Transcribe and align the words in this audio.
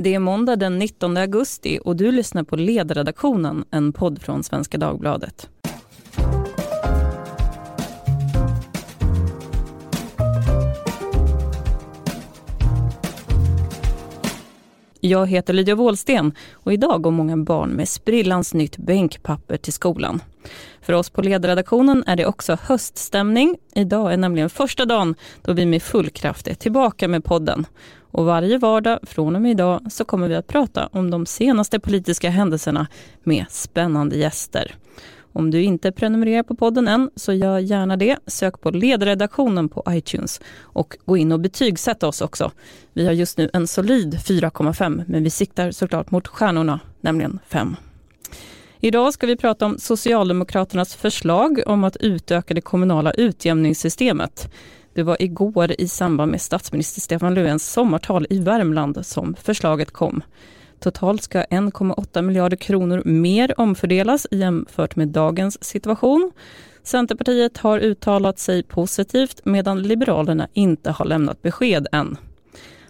Det 0.00 0.14
är 0.14 0.18
måndag 0.18 0.56
den 0.56 0.78
19 0.78 1.16
augusti 1.16 1.78
och 1.84 1.96
du 1.96 2.12
lyssnar 2.12 2.42
på 2.42 2.56
Ledredaktionen, 2.56 3.64
en 3.70 3.92
podd 3.92 4.22
från 4.22 4.44
Svenska 4.44 4.78
Dagbladet. 4.78 5.48
Jag 15.00 15.26
heter 15.26 15.52
Lydia 15.52 15.74
Wåhlsten 15.74 16.32
och 16.52 16.72
idag 16.72 17.02
går 17.02 17.10
många 17.10 17.36
barn 17.36 17.70
med 17.70 17.88
sprillans 17.88 18.54
nytt 18.54 18.76
bänkpapper 18.76 19.56
till 19.56 19.72
skolan. 19.72 20.20
För 20.88 20.92
oss 20.92 21.10
på 21.10 21.22
ledarredaktionen 21.22 22.04
är 22.06 22.16
det 22.16 22.26
också 22.26 22.58
höststämning. 22.62 23.56
Idag 23.74 24.12
är 24.12 24.16
nämligen 24.16 24.50
första 24.50 24.86
dagen 24.86 25.14
då 25.42 25.52
vi 25.52 25.66
med 25.66 25.82
full 25.82 26.10
kraft 26.10 26.48
är 26.48 26.54
tillbaka 26.54 27.08
med 27.08 27.24
podden. 27.24 27.66
Och 28.10 28.24
varje 28.24 28.58
vardag 28.58 28.98
från 29.02 29.36
och 29.36 29.42
med 29.42 29.50
idag 29.50 29.92
så 29.92 30.04
kommer 30.04 30.28
vi 30.28 30.34
att 30.34 30.46
prata 30.46 30.86
om 30.92 31.10
de 31.10 31.26
senaste 31.26 31.80
politiska 31.80 32.30
händelserna 32.30 32.86
med 33.22 33.44
spännande 33.48 34.16
gäster. 34.16 34.74
Om 35.32 35.50
du 35.50 35.62
inte 35.62 35.92
prenumererar 35.92 36.42
på 36.42 36.54
podden 36.54 36.88
än, 36.88 37.10
så 37.16 37.32
gör 37.32 37.58
gärna 37.58 37.96
det. 37.96 38.18
Sök 38.26 38.60
på 38.60 38.70
ledredaktionen 38.70 39.68
på 39.68 39.84
iTunes 39.88 40.40
och 40.60 40.96
gå 41.04 41.16
in 41.16 41.32
och 41.32 41.40
betygsätt 41.40 42.02
oss 42.02 42.20
också. 42.20 42.50
Vi 42.92 43.06
har 43.06 43.12
just 43.12 43.38
nu 43.38 43.50
en 43.52 43.66
solid 43.66 44.14
4,5, 44.14 45.04
men 45.06 45.24
vi 45.24 45.30
siktar 45.30 45.70
såklart 45.70 46.10
mot 46.10 46.28
stjärnorna, 46.28 46.80
nämligen 47.00 47.38
5. 47.46 47.76
Idag 48.80 49.14
ska 49.14 49.26
vi 49.26 49.36
prata 49.36 49.66
om 49.66 49.78
Socialdemokraternas 49.78 50.94
förslag 50.94 51.62
om 51.66 51.84
att 51.84 51.96
utöka 52.00 52.54
det 52.54 52.60
kommunala 52.60 53.12
utjämningssystemet. 53.12 54.52
Det 54.94 55.02
var 55.02 55.22
igår 55.22 55.72
i 55.78 55.88
samband 55.88 56.30
med 56.30 56.40
statsminister 56.40 57.00
Stefan 57.00 57.34
Löfvens 57.34 57.72
sommartal 57.72 58.26
i 58.30 58.38
Värmland 58.38 59.06
som 59.06 59.34
förslaget 59.34 59.90
kom. 59.90 60.22
Totalt 60.80 61.22
ska 61.22 61.42
1,8 61.42 62.22
miljarder 62.22 62.56
kronor 62.56 63.02
mer 63.04 63.60
omfördelas 63.60 64.26
jämfört 64.30 64.96
med 64.96 65.08
dagens 65.08 65.64
situation. 65.64 66.32
Centerpartiet 66.82 67.58
har 67.58 67.78
uttalat 67.78 68.38
sig 68.38 68.62
positivt 68.62 69.40
medan 69.44 69.82
Liberalerna 69.82 70.48
inte 70.52 70.90
har 70.90 71.04
lämnat 71.04 71.42
besked 71.42 71.86
än. 71.92 72.16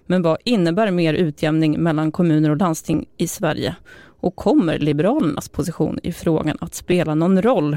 Men 0.07 0.23
vad 0.23 0.39
innebär 0.45 0.91
mer 0.91 1.15
utjämning 1.15 1.83
mellan 1.83 2.13
kommuner 2.13 2.51
och 2.51 2.57
landsting 2.57 3.07
i 3.17 3.29
Sverige? 3.29 3.77
Och 4.21 4.37
kommer 4.37 4.79
Liberalernas 4.79 5.49
position 5.49 5.99
i 6.03 6.13
frågan 6.13 6.57
att 6.61 6.75
spela 6.75 7.15
någon 7.15 7.43
roll? 7.43 7.77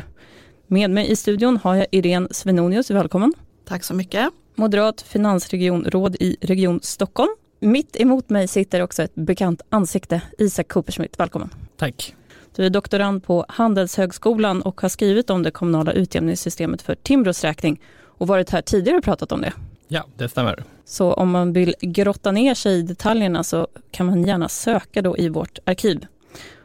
Med 0.68 0.90
mig 0.90 1.12
i 1.12 1.16
studion 1.16 1.58
har 1.58 1.76
jag 1.76 1.88
Irene 1.92 2.28
Svenonius, 2.32 2.92
välkommen. 2.92 3.34
Tack 3.66 3.84
så 3.84 3.94
mycket. 3.94 4.30
Moderat 4.56 5.02
finansregionråd 5.02 6.16
i 6.20 6.38
Region 6.42 6.80
Stockholm. 6.84 7.30
Mitt 7.60 8.02
emot 8.02 8.30
mig 8.30 8.48
sitter 8.48 8.82
också 8.82 9.04
ett 9.04 9.16
bekant 9.16 9.62
ansikte, 9.70 10.22
Isak 10.38 10.68
Coopersmith. 10.68 11.20
Välkommen. 11.20 11.50
Tack. 11.78 12.16
Du 12.56 12.66
är 12.66 12.70
doktorand 12.70 13.24
på 13.24 13.46
Handelshögskolan 13.50 14.62
och 14.62 14.82
har 14.82 14.90
skrivit 14.90 15.30
om 15.30 15.44
det 15.44 15.52
kommunala 15.52 15.92
utjämningssystemet 15.92 16.82
för 16.82 16.96
Timbros 16.96 17.44
räkning 17.44 17.82
och 18.04 18.28
varit 18.28 18.50
här 18.50 18.62
tidigare 18.62 18.98
och 18.98 19.04
pratat 19.04 19.32
om 19.32 19.42
det. 19.42 19.54
Ja, 19.88 20.06
det 20.18 20.30
stämmer. 20.30 20.64
Så 20.86 21.14
om 21.14 21.32
man 21.32 21.54
vill 21.54 21.76
grotta 21.82 22.32
ner 22.32 22.54
sig 22.54 22.80
i 22.80 22.82
detaljerna 22.82 23.44
så 23.44 23.68
kan 23.92 24.06
man 24.06 24.24
gärna 24.24 24.50
söka 24.50 25.02
då 25.02 25.18
i 25.18 25.30
vårt 25.30 25.60
arkiv. 25.66 26.06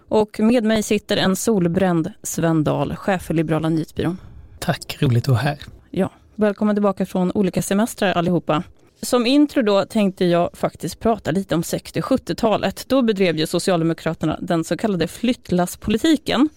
Och 0.09 0.41
med 0.41 0.65
mig 0.65 0.83
sitter 0.83 1.17
en 1.17 1.37
solbränd 1.37 2.13
Sven 2.23 2.65
Dahl, 2.65 2.97
chef 2.97 3.23
för 3.23 3.35
Liberala 3.35 3.69
nyhetsbyrån. 3.69 4.19
Tack, 4.59 4.97
roligt 5.01 5.25
att 5.25 5.29
vara 5.29 5.39
här. 5.39 5.59
Ja, 5.91 6.11
välkommen 6.35 6.77
tillbaka 6.77 7.07
från 7.07 7.33
olika 7.33 7.63
semestrar 7.63 8.13
allihopa. 8.13 8.63
Som 9.03 9.27
intro 9.27 9.63
då 9.63 9.85
tänkte 9.85 10.25
jag 10.25 10.51
faktiskt 10.53 11.01
prata 11.01 11.31
lite 11.31 11.55
om 11.55 11.63
60 11.63 12.01
70-talet. 12.01 12.85
Då 12.89 13.03
bedrev 13.03 13.37
ju 13.37 13.47
Socialdemokraterna 13.47 14.39
den 14.41 14.65
så 14.65 14.77
kallade 14.77 15.09
flyttlasspolitiken. 15.09 16.49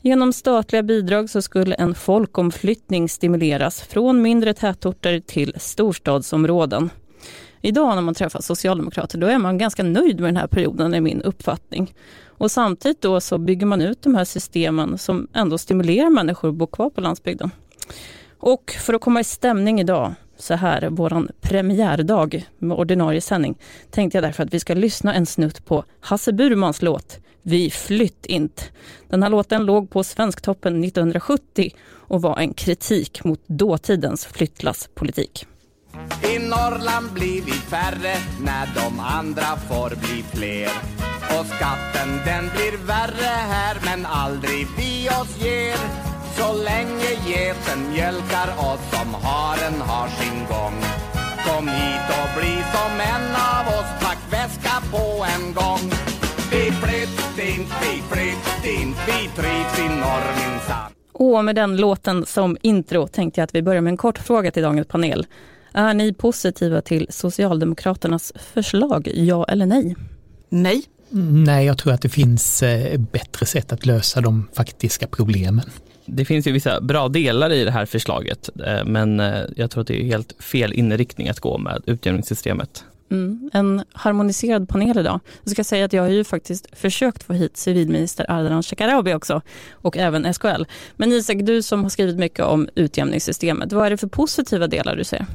Genom 0.00 0.32
statliga 0.32 0.82
bidrag 0.82 1.30
så 1.30 1.42
skulle 1.42 1.74
en 1.74 1.94
folkomflyttning 1.94 3.08
stimuleras 3.08 3.80
från 3.80 4.22
mindre 4.22 4.54
tätorter 4.54 5.20
till 5.20 5.54
storstadsområden. 5.56 6.90
Idag 7.60 7.94
när 7.94 8.02
man 8.02 8.14
träffar 8.14 8.40
socialdemokrater 8.40 9.18
då 9.18 9.26
är 9.26 9.38
man 9.38 9.58
ganska 9.58 9.82
nöjd 9.82 10.20
med 10.20 10.28
den 10.28 10.36
här 10.36 10.46
perioden 10.46 10.94
är 10.94 11.00
min 11.00 11.22
uppfattning. 11.22 11.94
Och 12.38 12.50
samtidigt 12.50 13.00
då 13.00 13.20
så 13.20 13.38
bygger 13.38 13.66
man 13.66 13.82
ut 13.82 14.02
de 14.02 14.14
här 14.14 14.24
systemen 14.24 14.98
som 14.98 15.28
ändå 15.32 15.58
stimulerar 15.58 16.10
människor 16.10 16.48
att 16.48 16.54
bo 16.54 16.66
kvar 16.66 16.90
på 16.90 17.00
landsbygden. 17.00 17.50
Och 18.38 18.76
för 18.80 18.94
att 18.94 19.00
komma 19.00 19.20
i 19.20 19.24
stämning 19.24 19.80
idag 19.80 20.14
så 20.38 20.54
här, 20.54 20.88
våran 20.90 21.28
premiärdag 21.40 22.46
med 22.58 22.76
ordinarie 22.76 23.20
sändning, 23.20 23.58
tänkte 23.90 24.16
jag 24.16 24.24
därför 24.24 24.42
att 24.42 24.54
vi 24.54 24.60
ska 24.60 24.74
lyssna 24.74 25.14
en 25.14 25.26
snutt 25.26 25.66
på 25.66 25.84
Hasse 26.00 26.32
Burmans 26.32 26.82
låt 26.82 27.18
Vi 27.42 27.70
flytt 27.70 28.26
int. 28.26 28.70
Den 29.08 29.22
här 29.22 29.30
låten 29.30 29.66
låg 29.66 29.90
på 29.90 30.04
Svensktoppen 30.04 30.84
1970 30.84 31.70
och 31.88 32.22
var 32.22 32.38
en 32.38 32.54
kritik 32.54 33.24
mot 33.24 33.40
dåtidens 33.46 34.26
flyttlasspolitik. 34.26 35.46
Norrland 36.50 37.12
blivit 37.12 37.64
färre 37.74 38.14
när 38.40 38.66
de 38.74 39.00
andra 39.00 39.56
får 39.68 39.90
bli 40.02 40.24
fler. 40.34 40.70
Och 41.34 41.46
skatten 41.46 42.08
den 42.24 42.44
blir 42.54 42.86
värre 42.86 43.34
här 43.52 43.76
men 43.84 44.06
aldrig 44.06 44.66
vi 44.78 45.08
oss 45.08 45.42
ger. 45.44 45.78
Så 46.36 46.48
länge 46.68 47.10
geten 47.26 47.80
mjölkar 47.92 48.48
oss 48.70 48.82
som 48.92 49.14
haren 49.14 49.80
har 49.80 50.08
sin 50.08 50.38
gång. 50.52 50.76
Kom 51.46 51.68
hit 51.68 52.06
och 52.20 52.40
bli 52.40 52.54
som 52.74 52.92
en 53.14 53.26
av 53.54 53.64
oss, 53.78 53.90
pack 54.00 54.18
väska 54.30 54.76
på 54.90 55.26
en 55.34 55.54
gång. 55.54 55.90
Vi 56.50 56.72
flytt 56.72 57.38
in, 57.48 57.66
vi 57.80 58.02
flytt 58.10 58.80
in, 58.80 58.94
vi 59.06 59.28
trivs 59.42 59.78
i 59.78 59.88
norr 59.88 60.26
minsann. 60.38 60.92
Och 61.12 61.44
med 61.44 61.54
den 61.54 61.76
låten 61.76 62.26
som 62.26 62.56
intro 62.62 63.06
tänkte 63.06 63.40
jag 63.40 63.44
att 63.44 63.54
vi 63.54 63.62
börjar 63.62 63.80
med 63.80 63.90
en 63.90 63.96
kort 63.96 64.18
fråga 64.18 64.50
till 64.50 64.62
dagens 64.62 64.88
panel. 64.88 65.26
Är 65.76 65.94
ni 65.94 66.12
positiva 66.12 66.80
till 66.80 67.06
Socialdemokraternas 67.10 68.32
förslag, 68.36 69.08
ja 69.14 69.44
eller 69.44 69.66
nej? 69.66 69.96
Nej. 70.48 70.82
Nej, 71.46 71.66
jag 71.66 71.78
tror 71.78 71.92
att 71.92 72.02
det 72.02 72.08
finns 72.08 72.62
eh, 72.62 73.00
bättre 73.00 73.46
sätt 73.46 73.72
att 73.72 73.86
lösa 73.86 74.20
de 74.20 74.48
faktiska 74.52 75.06
problemen. 75.06 75.70
Det 76.06 76.24
finns 76.24 76.46
ju 76.46 76.52
vissa 76.52 76.80
bra 76.80 77.08
delar 77.08 77.52
i 77.52 77.64
det 77.64 77.70
här 77.70 77.86
förslaget, 77.86 78.50
eh, 78.66 78.84
men 78.84 79.20
eh, 79.20 79.40
jag 79.56 79.70
tror 79.70 79.80
att 79.80 79.86
det 79.86 80.02
är 80.02 80.04
helt 80.04 80.42
fel 80.42 80.72
inriktning 80.72 81.28
att 81.28 81.40
gå 81.40 81.58
med 81.58 81.82
utjämningssystemet. 81.86 82.84
Mm, 83.10 83.50
en 83.52 83.84
harmoniserad 83.92 84.68
panel 84.68 84.98
idag. 84.98 85.20
Jag 85.42 85.50
ska 85.50 85.64
säga 85.64 85.84
att 85.84 85.92
jag 85.92 86.02
har 86.02 86.10
ju 86.10 86.24
faktiskt 86.24 86.66
försökt 86.72 87.22
få 87.22 87.32
hit 87.32 87.56
civilminister 87.56 88.30
Ardalan 88.30 88.62
Shekarabi 88.62 89.14
också 89.14 89.42
och 89.72 89.96
även 89.96 90.34
SKL. 90.34 90.62
Men 90.96 91.12
Isak, 91.12 91.36
du 91.40 91.62
som 91.62 91.82
har 91.82 91.90
skrivit 91.90 92.16
mycket 92.16 92.44
om 92.44 92.68
utjämningssystemet, 92.74 93.72
vad 93.72 93.86
är 93.86 93.90
det 93.90 93.96
för 93.96 94.08
positiva 94.08 94.66
delar 94.66 94.96
du 94.96 95.04
ser? 95.04 95.26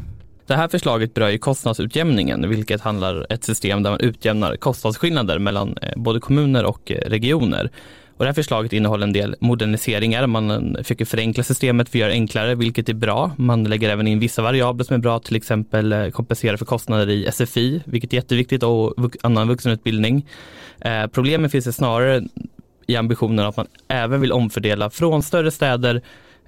Det 0.51 0.57
här 0.57 0.67
förslaget 0.67 1.13
berör 1.13 1.29
ju 1.29 1.37
kostnadsutjämningen, 1.37 2.49
vilket 2.49 2.81
handlar 2.81 3.25
ett 3.29 3.43
system 3.43 3.83
där 3.83 3.91
man 3.91 3.99
utjämnar 3.99 4.55
kostnadsskillnader 4.55 5.39
mellan 5.39 5.77
eh, 5.81 5.93
både 5.95 6.19
kommuner 6.19 6.65
och 6.65 6.91
eh, 6.91 7.09
regioner. 7.09 7.69
Och 8.17 8.25
det 8.25 8.25
här 8.25 8.33
förslaget 8.33 8.73
innehåller 8.73 9.07
en 9.07 9.13
del 9.13 9.35
moderniseringar. 9.39 10.27
Man 10.27 10.75
eh, 10.75 10.83
försöker 10.83 11.05
förenkla 11.05 11.43
systemet 11.43 11.89
för 11.89 11.97
att 11.97 11.99
göra 11.99 12.09
det 12.09 12.15
enklare, 12.15 12.55
vilket 12.55 12.89
är 12.89 12.93
bra. 12.93 13.31
Man 13.37 13.63
lägger 13.63 13.89
även 13.89 14.07
in 14.07 14.19
vissa 14.19 14.41
variabler 14.41 14.83
som 14.83 14.93
är 14.93 14.99
bra, 14.99 15.19
till 15.19 15.35
exempel 15.35 16.11
kompensera 16.11 16.57
för 16.57 16.65
kostnader 16.65 17.09
i 17.09 17.31
SFI, 17.31 17.81
vilket 17.85 18.13
är 18.13 18.17
jätteviktigt, 18.17 18.63
och 18.63 19.15
annan 19.23 19.47
vuxenutbildning. 19.47 20.27
Eh, 20.81 21.07
problemet 21.07 21.51
finns 21.51 21.65
det 21.65 21.73
snarare 21.73 22.23
i 22.87 22.95
ambitionen 22.95 23.45
att 23.45 23.57
man 23.57 23.67
även 23.87 24.21
vill 24.21 24.31
omfördela 24.31 24.89
från 24.89 25.23
större 25.23 25.51
städer 25.51 25.95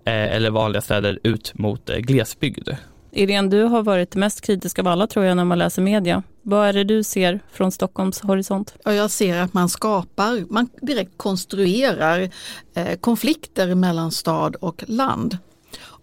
eh, 0.05 0.35
eller 0.35 0.49
vanliga 0.49 0.81
städer 0.81 1.19
ut 1.23 1.53
mot 1.55 1.89
eh, 1.89 1.97
glesbygd. 1.97 2.69
Irene, 3.15 3.49
du 3.49 3.63
har 3.63 3.83
varit 3.83 4.15
mest 4.15 4.41
kritisk 4.41 4.79
av 4.79 4.87
alla 4.87 5.07
tror 5.07 5.25
jag 5.25 5.37
när 5.37 5.45
man 5.45 5.59
läser 5.59 5.81
media. 5.81 6.23
Vad 6.41 6.67
är 6.67 6.73
det 6.73 6.83
du 6.83 7.03
ser 7.03 7.39
från 7.51 7.71
Stockholms 7.71 8.21
horisont? 8.21 8.73
Ja, 8.83 8.93
jag 8.93 9.11
ser 9.11 9.37
att 9.37 9.53
man 9.53 9.69
skapar, 9.69 10.45
man 10.49 10.69
direkt 10.81 11.11
konstruerar 11.17 12.29
eh, 12.73 12.97
konflikter 12.99 13.75
mellan 13.75 14.11
stad 14.11 14.55
och 14.55 14.83
land. 14.87 15.37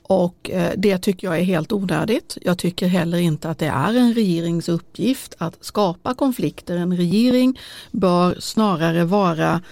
Och 0.03 0.51
eh, 0.51 0.73
det 0.77 0.99
tycker 0.99 1.27
jag 1.27 1.39
är 1.39 1.43
helt 1.43 1.73
onödigt. 1.73 2.39
Jag 2.43 2.59
tycker 2.59 2.87
heller 2.87 3.19
inte 3.19 3.51
att 3.51 3.59
det 3.59 3.67
är 3.67 3.95
en 3.95 4.15
regerings 4.15 4.69
uppgift 4.69 5.35
att 5.39 5.65
skapa 5.65 6.15
konflikter. 6.15 6.77
En 6.77 6.97
regering 6.97 7.61
bör 7.91 8.37
snarare 8.41 9.05
vara 9.05 9.63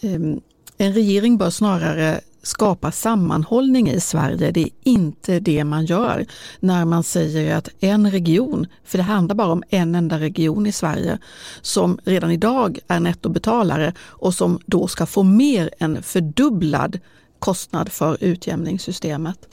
ehm, 0.00 0.40
en 0.78 0.92
regering 0.92 1.38
bör 1.38 1.50
snarare 1.50 2.20
skapa 2.44 2.92
sammanhållning 2.92 3.90
i 3.90 4.00
Sverige. 4.00 4.50
Det 4.50 4.60
är 4.60 4.70
inte 4.82 5.40
det 5.40 5.64
man 5.64 5.86
gör 5.86 6.26
när 6.60 6.84
man 6.84 7.02
säger 7.02 7.56
att 7.56 7.68
en 7.80 8.10
region, 8.10 8.66
för 8.84 8.98
det 8.98 9.04
handlar 9.04 9.34
bara 9.34 9.52
om 9.52 9.62
en 9.68 9.94
enda 9.94 10.20
region 10.20 10.66
i 10.66 10.72
Sverige, 10.72 11.18
som 11.62 11.98
redan 12.04 12.30
idag 12.30 12.78
är 12.88 13.00
nettobetalare 13.00 13.92
och 13.98 14.34
som 14.34 14.58
då 14.66 14.88
ska 14.88 15.06
få 15.06 15.22
mer 15.22 15.70
än 15.78 16.02
fördubblad 16.02 16.98
kostnad 17.38 17.92
för 17.92 18.16
utjämningssystemet. 18.20 19.48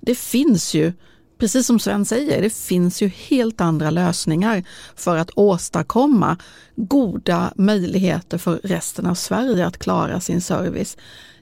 Det 0.00 0.14
finns 0.14 0.74
ju 0.74 0.92
precis 1.38 1.66
som 1.66 1.78
Sven 1.78 2.04
säger, 2.04 2.42
det 2.42 2.54
finns 2.54 3.02
ju 3.02 3.08
helt 3.08 3.60
andra 3.60 3.90
lösningar 3.90 4.64
för 4.96 5.16
att 5.16 5.30
åstadkomma 5.34 6.36
goda 6.76 7.52
möjligheter 7.56 8.38
för 8.38 8.60
resten 8.64 9.06
av 9.06 9.14
Sverige 9.14 9.66
att 9.66 9.78
klara 9.78 10.20
sin 10.20 10.40
service 10.40 10.96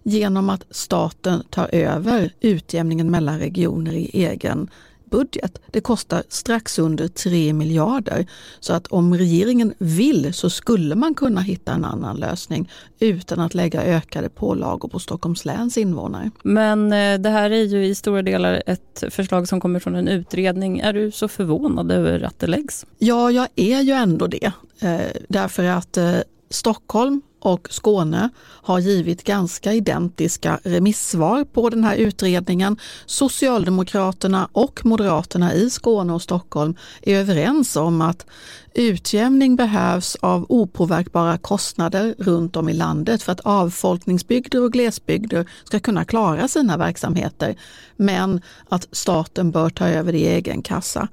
genom 0.06 0.50
att 0.50 0.64
staten 0.70 1.42
tar 1.50 1.74
över 1.74 2.32
utjämningen 2.40 3.10
mellan 3.10 3.38
regioner 3.38 3.92
i 3.92 4.10
egen 4.12 4.70
budget. 5.10 5.60
Det 5.70 5.80
kostar 5.80 6.22
strax 6.28 6.78
under 6.78 7.08
3 7.08 7.52
miljarder. 7.52 8.26
Så 8.60 8.72
att 8.72 8.86
om 8.86 9.14
regeringen 9.14 9.74
vill 9.78 10.34
så 10.34 10.50
skulle 10.50 10.94
man 10.94 11.14
kunna 11.14 11.40
hitta 11.40 11.72
en 11.72 11.84
annan 11.84 12.16
lösning 12.16 12.70
utan 12.98 13.40
att 13.40 13.54
lägga 13.54 13.82
ökade 13.82 14.28
pålagor 14.28 14.88
på 14.88 14.98
Stockholms 14.98 15.44
läns 15.44 15.78
invånare. 15.78 16.30
Men 16.42 16.92
eh, 16.92 17.18
det 17.18 17.30
här 17.30 17.50
är 17.50 17.64
ju 17.64 17.86
i 17.86 17.94
stora 17.94 18.22
delar 18.22 18.62
ett 18.66 19.04
förslag 19.10 19.48
som 19.48 19.60
kommer 19.60 19.80
från 19.80 19.94
en 19.94 20.08
utredning. 20.08 20.78
Är 20.78 20.92
du 20.92 21.10
så 21.10 21.28
förvånad 21.28 21.92
över 21.92 22.22
att 22.22 22.38
det 22.38 22.46
läggs? 22.46 22.86
Ja, 22.98 23.30
jag 23.30 23.48
är 23.56 23.80
ju 23.80 23.92
ändå 23.92 24.26
det. 24.26 24.52
Eh, 24.80 25.00
därför 25.28 25.64
att 25.64 25.96
eh, 25.96 26.14
Stockholm 26.50 27.22
och 27.40 27.68
Skåne 27.70 28.30
har 28.38 28.78
givit 28.78 29.24
ganska 29.24 29.72
identiska 29.72 30.60
remissvar 30.64 31.44
på 31.44 31.70
den 31.70 31.84
här 31.84 31.96
utredningen. 31.96 32.76
Socialdemokraterna 33.06 34.48
och 34.52 34.86
Moderaterna 34.86 35.54
i 35.54 35.70
Skåne 35.70 36.12
och 36.12 36.22
Stockholm 36.22 36.74
är 37.02 37.16
överens 37.16 37.76
om 37.76 38.00
att 38.00 38.26
utjämning 38.74 39.56
behövs 39.56 40.16
av 40.20 40.46
opåverkbara 40.48 41.38
kostnader 41.38 42.14
runt 42.18 42.56
om 42.56 42.68
i 42.68 42.72
landet 42.72 43.22
för 43.22 43.32
att 43.32 43.40
avfolkningsbygder 43.40 44.62
och 44.62 44.72
glesbygder 44.72 45.46
ska 45.64 45.80
kunna 45.80 46.04
klara 46.04 46.48
sina 46.48 46.76
verksamheter. 46.76 47.56
Men 47.96 48.40
att 48.68 48.88
staten 48.92 49.50
bör 49.50 49.70
ta 49.70 49.88
över 49.88 50.12
det 50.12 50.18
i 50.18 50.26
egen 50.26 50.62
kassa. 50.62 51.08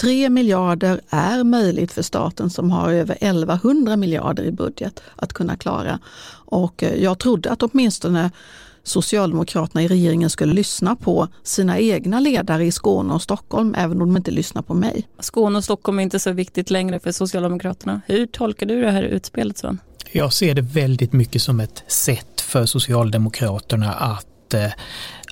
3 0.00 0.30
miljarder 0.30 1.00
är 1.10 1.44
möjligt 1.44 1.92
för 1.92 2.02
staten 2.02 2.50
som 2.50 2.70
har 2.70 2.92
över 2.92 3.16
1100 3.20 3.96
miljarder 3.96 4.44
i 4.44 4.52
budget 4.52 5.02
att 5.16 5.32
kunna 5.32 5.56
klara. 5.56 5.65
Och 6.28 6.82
eh, 6.82 7.02
jag 7.02 7.18
trodde 7.18 7.50
att 7.50 7.62
åtminstone 7.62 8.30
Socialdemokraterna 8.82 9.82
i 9.82 9.88
regeringen 9.88 10.30
skulle 10.30 10.54
lyssna 10.54 10.96
på 10.96 11.28
sina 11.42 11.78
egna 11.78 12.20
ledare 12.20 12.64
i 12.64 12.72
Skåne 12.72 13.14
och 13.14 13.22
Stockholm, 13.22 13.74
även 13.78 14.02
om 14.02 14.08
de 14.08 14.16
inte 14.16 14.30
lyssnar 14.30 14.62
på 14.62 14.74
mig. 14.74 15.08
Skåne 15.20 15.58
och 15.58 15.64
Stockholm 15.64 15.98
är 15.98 16.02
inte 16.02 16.18
så 16.18 16.32
viktigt 16.32 16.70
längre 16.70 17.00
för 17.00 17.12
Socialdemokraterna. 17.12 18.00
Hur 18.06 18.26
tolkar 18.26 18.66
du 18.66 18.80
det 18.80 18.90
här 18.90 19.02
utspelet 19.02 19.58
Sven? 19.58 19.78
Jag 20.12 20.32
ser 20.32 20.54
det 20.54 20.62
väldigt 20.62 21.12
mycket 21.12 21.42
som 21.42 21.60
ett 21.60 21.84
sätt 21.86 22.40
för 22.40 22.66
Socialdemokraterna 22.66 23.92
att, 23.92 24.54
eh, 24.54 24.70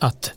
att 0.01 0.33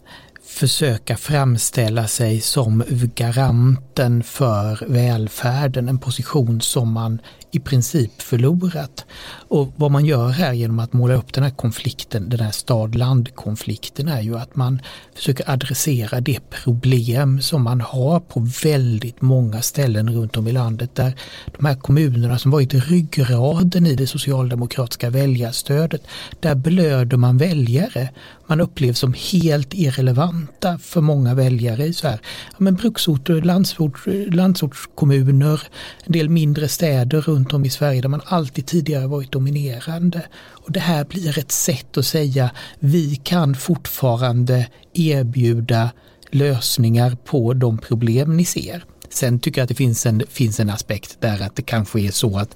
försöka 0.57 1.18
framställa 1.18 2.07
sig 2.07 2.42
som 2.42 2.83
garanten 3.15 4.24
för 4.24 4.86
välfärden, 4.88 5.89
en 5.89 6.00
position 6.00 6.62
som 6.62 6.94
man 6.94 7.21
i 7.51 7.59
princip 7.59 8.21
förlorat. 8.21 9.06
Och 9.48 9.74
vad 9.75 9.92
man 9.92 10.06
gör 10.06 10.30
här 10.30 10.54
genom 10.54 10.80
att 10.80 10.94
måla 10.94 11.13
upp 11.13 11.33
den 11.33 11.44
här 11.44 11.51
konflikten, 11.51 12.30
den 12.30 12.39
här 12.39 12.51
stad-land-konflikten 12.51 14.07
är 14.07 14.21
ju 14.21 14.38
att 14.38 14.56
man 14.56 14.81
försöker 15.15 15.51
adressera 15.51 16.21
det 16.21 16.50
problem 16.50 17.42
som 17.42 17.63
man 17.63 17.81
har 17.81 18.19
på 18.19 18.48
väldigt 18.63 19.21
många 19.21 19.62
ställen 19.62 20.13
runt 20.13 20.38
om 20.38 20.48
i 20.48 20.51
landet 20.51 20.95
där 20.95 21.13
de 21.57 21.65
här 21.65 21.75
kommunerna 21.75 22.39
som 22.39 22.51
varit 22.51 22.74
ryggraden 22.74 23.86
i 23.86 23.95
det 23.95 24.07
socialdemokratiska 24.07 25.10
väljarstödet, 25.10 26.01
där 26.39 26.56
blöder 26.56 27.18
man 27.18 27.38
väljare. 27.38 28.10
Man 28.47 28.61
upplevs 28.61 28.99
som 28.99 29.13
helt 29.31 29.73
irrelevanta 29.73 30.77
för 30.77 31.01
många 31.01 31.33
väljare 31.33 31.94
så 31.94 32.07
här, 32.07 32.19
ja, 32.51 32.55
men 32.57 32.75
bruksorter, 32.75 33.41
landsort, 33.41 33.99
landsortskommuner, 34.27 35.61
en 36.03 36.11
del 36.11 36.29
mindre 36.29 36.67
städer 36.67 37.21
runt 37.21 37.53
om 37.53 37.65
i 37.65 37.69
Sverige 37.69 38.01
där 38.01 38.09
man 38.09 38.21
alltid 38.25 38.65
tidigare 38.65 39.07
varit 39.07 39.31
dominerande. 39.31 40.21
Och 40.38 40.71
Det 40.71 40.79
här 40.79 41.05
blir 41.05 41.39
ett 41.39 41.51
sätt 41.51 41.97
att 41.97 42.05
säga 42.05 42.51
vi 42.79 43.15
kan 43.15 43.55
fortfarande 43.55 44.67
erbjuda 44.93 45.89
lösningar 46.31 47.17
på 47.25 47.53
de 47.53 47.77
problem 47.77 48.38
ni 48.38 48.45
ser. 48.45 48.85
Sen 49.09 49.39
tycker 49.39 49.61
jag 49.61 49.63
att 49.63 49.69
det 49.69 49.75
finns 49.75 50.05
en, 50.05 50.23
finns 50.29 50.59
en 50.59 50.69
aspekt 50.69 51.17
där 51.21 51.41
att 51.41 51.55
det 51.55 51.61
kanske 51.61 52.00
är 52.00 52.11
så 52.11 52.38
att 52.38 52.55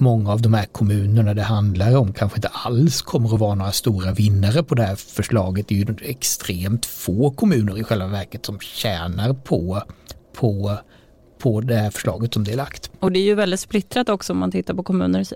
många 0.00 0.32
av 0.32 0.42
de 0.42 0.54
här 0.54 0.64
kommunerna 0.64 1.34
det 1.34 1.42
handlar 1.42 1.96
om 1.96 2.12
kanske 2.12 2.38
inte 2.38 2.48
alls 2.48 3.02
kommer 3.02 3.34
att 3.34 3.40
vara 3.40 3.54
några 3.54 3.72
stora 3.72 4.12
vinnare 4.12 4.62
på 4.62 4.74
det 4.74 4.82
här 4.82 4.96
förslaget. 4.96 5.68
Det 5.68 5.74
är 5.74 5.78
ju 5.78 5.96
extremt 6.00 6.86
få 6.86 7.30
kommuner 7.30 7.78
i 7.78 7.84
själva 7.84 8.06
verket 8.06 8.46
som 8.46 8.58
tjänar 8.58 9.32
på, 9.32 9.82
på 10.36 10.78
på 11.38 11.60
det 11.60 11.74
här 11.74 11.90
förslaget 11.90 12.34
som 12.34 12.44
det 12.44 12.52
är 12.52 12.56
lagt. 12.56 12.90
Och 13.00 13.12
det 13.12 13.18
är 13.18 13.24
ju 13.24 13.34
väldigt 13.34 13.60
splittrat 13.60 14.08
också 14.08 14.32
om 14.32 14.38
man 14.38 14.50
tittar 14.50 14.74
på 14.74 14.82
kommuner 14.82 15.26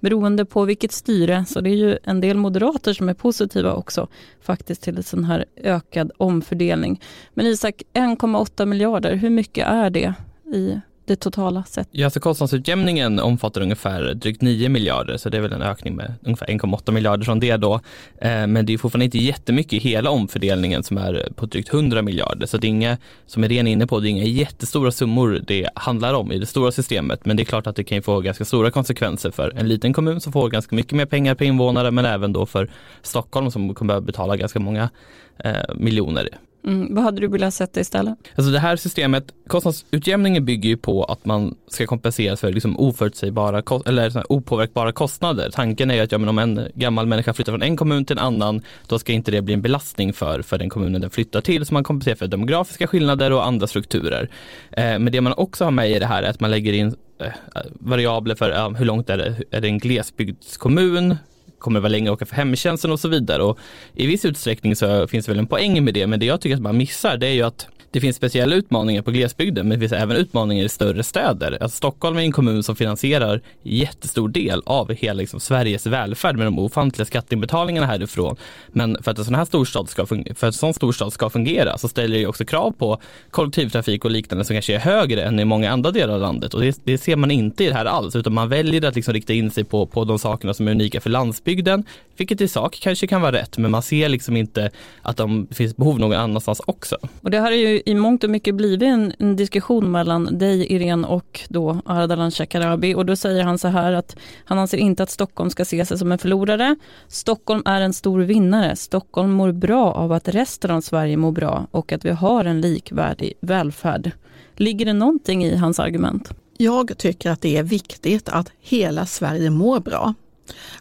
beroende 0.00 0.44
på 0.44 0.64
vilket 0.64 0.92
styre. 0.92 1.44
Så 1.48 1.60
det 1.60 1.70
är 1.70 1.76
ju 1.76 1.98
en 2.04 2.20
del 2.20 2.36
moderater 2.36 2.92
som 2.92 3.08
är 3.08 3.14
positiva 3.14 3.72
också 3.72 4.08
faktiskt 4.40 4.82
till 4.82 4.96
en 4.96 5.02
sån 5.02 5.24
här 5.24 5.44
ökad 5.56 6.10
omfördelning. 6.16 7.00
Men 7.34 7.46
Isak, 7.46 7.82
1,8 7.92 8.66
miljarder, 8.66 9.14
hur 9.14 9.30
mycket 9.30 9.66
är 9.66 9.90
det 9.90 10.14
i 10.54 10.80
det 11.08 11.16
totala 11.16 11.64
sett? 11.64 11.88
Ja, 11.90 12.10
så 12.10 12.20
kostnadsutjämningen 12.20 13.20
omfattar 13.20 13.60
ungefär 13.60 14.14
drygt 14.14 14.42
9 14.42 14.68
miljarder, 14.68 15.16
så 15.16 15.28
det 15.28 15.36
är 15.36 15.40
väl 15.40 15.52
en 15.52 15.62
ökning 15.62 15.96
med 15.96 16.14
ungefär 16.22 16.46
1,8 16.46 16.92
miljarder 16.92 17.24
från 17.24 17.40
det 17.40 17.56
då. 17.56 17.74
Eh, 18.20 18.46
men 18.46 18.66
det 18.66 18.74
är 18.74 18.78
fortfarande 18.78 19.04
inte 19.04 19.18
jättemycket 19.18 19.72
i 19.72 19.78
hela 19.78 20.10
omfördelningen 20.10 20.82
som 20.82 20.98
är 20.98 21.28
på 21.36 21.46
drygt 21.46 21.72
100 21.74 22.02
miljarder, 22.02 22.46
så 22.46 22.56
det 22.56 22.66
är 22.66 22.68
inga, 22.68 22.98
som 23.26 23.44
är 23.44 23.52
inne 23.52 23.86
på, 23.86 24.00
det 24.00 24.08
är 24.08 24.10
inga 24.10 24.24
jättestora 24.24 24.90
summor 24.90 25.42
det 25.46 25.68
handlar 25.74 26.14
om 26.14 26.32
i 26.32 26.38
det 26.38 26.46
stora 26.46 26.72
systemet, 26.72 27.26
men 27.26 27.36
det 27.36 27.42
är 27.42 27.44
klart 27.44 27.66
att 27.66 27.76
det 27.76 27.84
kan 27.84 28.02
få 28.02 28.20
ganska 28.20 28.44
stora 28.44 28.70
konsekvenser 28.70 29.30
för 29.30 29.52
en 29.56 29.68
liten 29.68 29.92
kommun 29.92 30.20
som 30.20 30.32
får 30.32 30.48
ganska 30.48 30.76
mycket 30.76 30.92
mer 30.92 31.06
pengar 31.06 31.34
per 31.34 31.44
invånare, 31.44 31.90
men 31.90 32.04
även 32.04 32.32
då 32.32 32.46
för 32.46 32.70
Stockholm 33.02 33.50
som 33.50 33.74
kommer 33.74 33.94
att 33.94 34.04
betala 34.04 34.36
ganska 34.36 34.60
många 34.60 34.90
eh, 35.38 35.74
miljoner 35.74 36.28
Mm, 36.66 36.94
vad 36.94 37.04
hade 37.04 37.20
du 37.20 37.28
velat 37.28 37.54
sätta 37.54 37.80
istället? 37.80 38.18
Alltså 38.34 38.52
det 38.52 38.58
här 38.58 38.76
systemet, 38.76 39.32
kostnadsutjämningen 39.46 40.44
bygger 40.44 40.68
ju 40.68 40.76
på 40.76 41.04
att 41.04 41.24
man 41.24 41.54
ska 41.68 41.86
kompenseras 41.86 42.40
för 42.40 42.52
liksom 42.52 42.78
oförutsägbara 42.78 43.62
eller 43.86 44.32
opåverkbara 44.32 44.92
kostnader. 44.92 45.50
Tanken 45.52 45.90
är 45.90 45.94
ju 45.94 46.00
att 46.00 46.12
ja, 46.12 46.18
men 46.18 46.28
om 46.28 46.38
en 46.38 46.68
gammal 46.74 47.06
människa 47.06 47.34
flyttar 47.34 47.52
från 47.52 47.62
en 47.62 47.76
kommun 47.76 48.04
till 48.04 48.18
en 48.18 48.24
annan, 48.24 48.62
då 48.86 48.98
ska 48.98 49.12
inte 49.12 49.30
det 49.30 49.42
bli 49.42 49.54
en 49.54 49.62
belastning 49.62 50.12
för, 50.12 50.42
för 50.42 50.58
den 50.58 50.68
kommunen 50.68 51.00
den 51.00 51.10
flyttar 51.10 51.40
till, 51.40 51.66
så 51.66 51.74
man 51.74 51.84
kompenserar 51.84 52.16
för 52.16 52.26
demografiska 52.26 52.86
skillnader 52.86 53.32
och 53.32 53.46
andra 53.46 53.66
strukturer. 53.66 54.30
Eh, 54.70 54.98
men 54.98 55.12
det 55.12 55.20
man 55.20 55.34
också 55.36 55.64
har 55.64 55.70
med 55.70 55.90
i 55.90 55.98
det 55.98 56.06
här 56.06 56.22
är 56.22 56.30
att 56.30 56.40
man 56.40 56.50
lägger 56.50 56.72
in 56.72 56.94
eh, 57.20 57.32
variabler 57.72 58.34
för 58.34 58.50
eh, 58.50 58.70
hur 58.70 58.84
långt 58.84 59.10
är 59.10 59.16
det, 59.18 59.36
är 59.50 59.60
det 59.60 59.68
en 59.68 59.78
glesbygdskommun, 59.78 61.16
kommer 61.58 61.80
vara 61.80 61.88
länge 61.88 62.10
att 62.10 62.14
åka 62.14 62.26
för 62.26 62.36
hemtjänsten 62.36 62.92
och 62.92 63.00
så 63.00 63.08
vidare. 63.08 63.42
Och 63.42 63.58
I 63.94 64.06
viss 64.06 64.24
utsträckning 64.24 64.76
så 64.76 65.08
finns 65.08 65.26
det 65.26 65.32
väl 65.32 65.38
en 65.38 65.46
poäng 65.46 65.84
med 65.84 65.94
det, 65.94 66.06
men 66.06 66.20
det 66.20 66.26
jag 66.26 66.40
tycker 66.40 66.56
att 66.56 66.62
man 66.62 66.76
missar 66.76 67.16
det 67.16 67.26
är 67.26 67.32
ju 67.32 67.42
att 67.42 67.68
det 67.90 68.00
finns 68.00 68.16
speciella 68.16 68.56
utmaningar 68.56 69.02
på 69.02 69.10
glesbygden, 69.10 69.68
men 69.68 69.78
det 69.78 69.88
finns 69.88 70.02
även 70.02 70.16
utmaningar 70.16 70.64
i 70.64 70.68
större 70.68 71.02
städer. 71.02 71.58
Alltså 71.60 71.76
Stockholm 71.76 72.16
är 72.16 72.20
en 72.20 72.32
kommun 72.32 72.62
som 72.62 72.76
finansierar 72.76 73.40
jättestor 73.62 74.28
del 74.28 74.62
av 74.66 74.92
hela 74.92 75.12
liksom, 75.18 75.40
Sveriges 75.40 75.86
välfärd 75.86 76.36
med 76.36 76.46
de 76.46 76.58
ofantliga 76.58 77.06
skatteinbetalningarna 77.06 77.86
härifrån. 77.86 78.36
Men 78.68 79.02
för 79.02 79.10
att 79.10 79.18
en 79.18 79.24
sån 79.24 79.34
här 79.34 79.44
storstad 79.44 79.88
ska, 79.88 80.06
för 80.06 80.16
att 80.16 80.42
en 80.42 80.52
sån 80.52 80.74
storstad 80.74 81.12
ska 81.12 81.30
fungera 81.30 81.78
så 81.78 81.88
ställer 81.88 82.18
det 82.18 82.26
också 82.26 82.44
krav 82.44 82.70
på 82.70 83.00
kollektivtrafik 83.30 84.04
och 84.04 84.10
liknande 84.10 84.44
som 84.44 84.54
kanske 84.54 84.74
är 84.74 84.78
högre 84.78 85.22
än 85.22 85.40
i 85.40 85.44
många 85.44 85.70
andra 85.70 85.90
delar 85.90 86.14
av 86.14 86.20
landet. 86.20 86.54
Och 86.54 86.60
det, 86.60 86.80
det 86.84 86.98
ser 86.98 87.16
man 87.16 87.30
inte 87.30 87.64
i 87.64 87.68
det 87.68 87.74
här 87.74 87.84
alls, 87.84 88.16
utan 88.16 88.34
man 88.34 88.48
väljer 88.48 88.84
att 88.84 88.96
liksom 88.96 89.14
rikta 89.14 89.32
in 89.32 89.50
sig 89.50 89.64
på, 89.64 89.86
på 89.86 90.04
de 90.04 90.18
sakerna 90.18 90.54
som 90.54 90.68
är 90.68 90.72
unika 90.72 91.00
för 91.00 91.10
landsbygden, 91.10 91.84
vilket 92.16 92.40
i 92.40 92.48
sak 92.48 92.78
kanske 92.80 93.06
kan 93.06 93.20
vara 93.20 93.32
rätt, 93.32 93.58
men 93.58 93.70
man 93.70 93.82
ser 93.82 94.08
liksom 94.08 94.36
inte 94.36 94.70
att 95.02 95.16
de 95.16 95.46
finns 95.50 95.76
behov 95.76 95.98
någon 95.98 96.18
annanstans 96.18 96.60
också. 96.66 96.96
Och 97.20 97.30
det 97.30 97.40
här 97.40 97.52
är 97.52 97.56
ju 97.56 97.77
i 97.86 97.94
mångt 97.94 98.24
och 98.24 98.30
mycket 98.30 98.54
blivit 98.54 98.82
en, 98.82 99.12
en, 99.18 99.36
diskussion 99.36 99.90
mellan 99.90 100.38
dig 100.38 100.72
Irene 100.72 101.06
och 101.06 101.40
då 101.48 101.82
Ardalan 101.84 102.30
Shekarabi 102.30 102.94
och 102.94 103.06
då 103.06 103.16
säger 103.16 103.44
han 103.44 103.58
så 103.58 103.68
här 103.68 103.92
att 103.92 104.16
han 104.44 104.58
anser 104.58 104.78
inte 104.78 105.02
att 105.02 105.10
Stockholm 105.10 105.50
ska 105.50 105.64
se 105.64 105.84
sig 105.84 105.98
som 105.98 106.12
en 106.12 106.18
förlorare. 106.18 106.76
Stockholm 107.08 107.62
är 107.64 107.80
en 107.80 107.92
stor 107.92 108.20
vinnare. 108.20 108.76
Stockholm 108.76 109.32
mår 109.32 109.52
bra 109.52 109.92
av 109.92 110.12
att 110.12 110.28
resten 110.28 110.70
av 110.70 110.80
Sverige 110.80 111.16
mår 111.16 111.32
bra 111.32 111.66
och 111.70 111.92
att 111.92 112.04
vi 112.04 112.10
har 112.10 112.44
en 112.44 112.60
likvärdig 112.60 113.32
välfärd. 113.40 114.10
Ligger 114.56 114.86
det 114.86 114.92
någonting 114.92 115.44
i 115.44 115.56
hans 115.56 115.80
argument? 115.80 116.30
Jag 116.56 116.98
tycker 116.98 117.30
att 117.30 117.40
det 117.40 117.56
är 117.56 117.62
viktigt 117.62 118.28
att 118.28 118.52
hela 118.60 119.06
Sverige 119.06 119.50
mår 119.50 119.80
bra. 119.80 120.14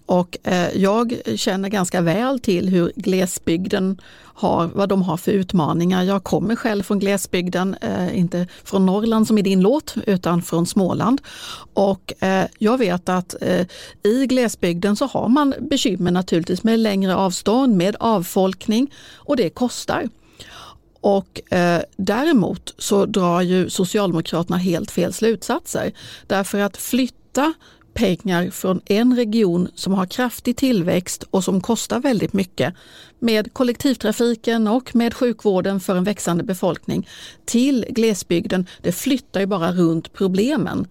Och 0.05 0.37
eh, 0.43 0.77
jag 0.77 1.21
känner 1.35 1.69
ganska 1.69 2.01
väl 2.01 2.39
till 2.39 2.69
hur 2.69 2.91
glesbygden 2.95 4.01
har, 4.37 4.67
vad 4.67 4.89
de 4.89 5.01
har 5.01 5.17
för 5.17 5.31
utmaningar. 5.31 6.03
Jag 6.03 6.23
kommer 6.23 6.55
själv 6.55 6.83
från 6.83 6.99
glesbygden, 6.99 7.75
eh, 7.81 8.17
inte 8.17 8.47
från 8.63 8.85
Norrland 8.85 9.27
som 9.27 9.37
i 9.37 9.41
din 9.41 9.61
låt, 9.61 9.95
utan 10.05 10.41
från 10.41 10.65
Småland. 10.65 11.21
Och 11.73 12.23
eh, 12.23 12.45
jag 12.57 12.77
vet 12.77 13.09
att 13.09 13.35
eh, 13.41 13.65
i 14.03 14.25
glesbygden 14.27 14.95
så 14.95 15.05
har 15.05 15.29
man 15.29 15.53
bekymmer 15.61 16.11
naturligtvis 16.11 16.63
med 16.63 16.79
längre 16.79 17.15
avstånd, 17.15 17.77
med 17.77 17.95
avfolkning 17.99 18.93
och 19.15 19.35
det 19.35 19.49
kostar. 19.49 20.09
Och 21.01 21.53
eh, 21.53 21.81
däremot 21.97 22.73
så 22.77 23.05
drar 23.05 23.41
ju 23.41 23.69
Socialdemokraterna 23.69 24.57
helt 24.57 24.91
fel 24.91 25.13
slutsatser. 25.13 25.91
Därför 26.27 26.59
att 26.59 26.77
flytta 26.77 27.53
pengar 27.97 28.49
från 28.49 28.81
en 28.85 29.15
region 29.15 29.67
som 29.75 29.93
har 29.93 30.05
kraftig 30.05 30.57
tillväxt 30.57 31.23
och 31.31 31.43
som 31.43 31.61
kostar 31.61 31.99
väldigt 31.99 32.33
mycket 32.33 32.73
med 33.19 33.53
kollektivtrafiken 33.53 34.67
och 34.67 34.95
med 34.95 35.13
sjukvården 35.13 35.79
för 35.79 35.95
en 35.95 36.03
växande 36.03 36.43
befolkning 36.43 37.07
till 37.45 37.85
glesbygden, 37.89 38.67
det 38.81 38.91
flyttar 38.91 39.39
ju 39.39 39.45
bara 39.45 39.71
runt 39.71 40.13
problemen. 40.13 40.87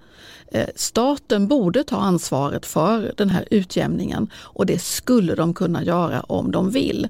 Eh, 0.53 0.67
staten 0.75 1.49
borde 1.49 1.85
ta 1.85 1.97
ansvaret 1.97 2.67
för 2.67 3.13
den 3.17 3.31
här 3.31 3.45
utjämningen 3.51 4.31
och 4.37 4.67
det 4.67 4.79
skulle 4.79 5.35
de 5.35 5.55
kunna 5.55 5.85
göra 5.85 6.21
om 6.21 6.51
de 6.51 6.71
vill. 6.71 7.09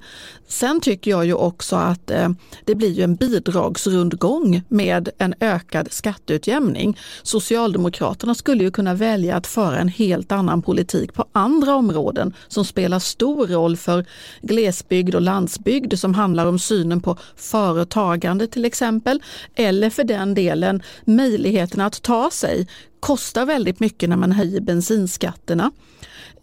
Sen 0.48 0.80
tycker 0.80 1.10
jag 1.10 1.26
ju 1.26 1.34
också 1.34 1.76
att 1.76 2.10
eh, 2.10 2.28
det 2.64 2.74
blir 2.74 2.92
ju 2.92 3.02
en 3.02 3.14
bidragsrundgång 3.14 4.62
med 4.68 5.08
en 5.18 5.34
ökad 5.40 5.92
skatteutjämning. 5.92 6.98
Socialdemokraterna 7.22 8.34
skulle 8.34 8.64
ju 8.64 8.70
kunna 8.70 8.94
välja 8.94 9.36
att 9.36 9.46
föra 9.46 9.78
en 9.78 9.88
helt 9.88 10.32
annan 10.32 10.62
politik 10.62 11.14
på 11.14 11.24
andra 11.32 11.74
områden 11.74 12.34
som 12.48 12.64
spelar 12.64 12.98
stor 12.98 13.46
roll 13.46 13.76
för 13.76 14.04
glesbygd 14.42 15.14
och 15.14 15.22
landsbygd 15.22 15.98
som 15.98 16.14
handlar 16.14 16.46
om 16.46 16.58
synen 16.58 17.00
på 17.00 17.16
företagande 17.36 18.46
till 18.46 18.64
exempel 18.64 19.22
eller 19.54 19.90
för 19.90 20.04
den 20.04 20.34
delen 20.34 20.82
möjligheten 21.04 21.80
att 21.80 22.02
ta 22.02 22.30
sig 22.30 22.66
kostar 23.00 23.46
väldigt 23.46 23.80
mycket 23.80 24.08
när 24.08 24.16
man 24.16 24.32
höjer 24.32 24.60
bensinskatterna. 24.60 25.70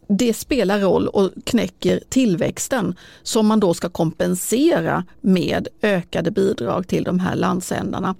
Det 0.07 0.33
spelar 0.33 0.79
roll 0.79 1.07
och 1.07 1.31
knäcker 1.43 1.99
tillväxten 2.09 2.95
som 3.23 3.47
man 3.47 3.59
då 3.59 3.73
ska 3.73 3.89
kompensera 3.89 5.05
med 5.21 5.67
ökade 5.81 6.31
bidrag 6.31 6.87
till 6.87 7.03
de 7.03 7.19
här 7.19 7.35
landsändarna. 7.35 8.15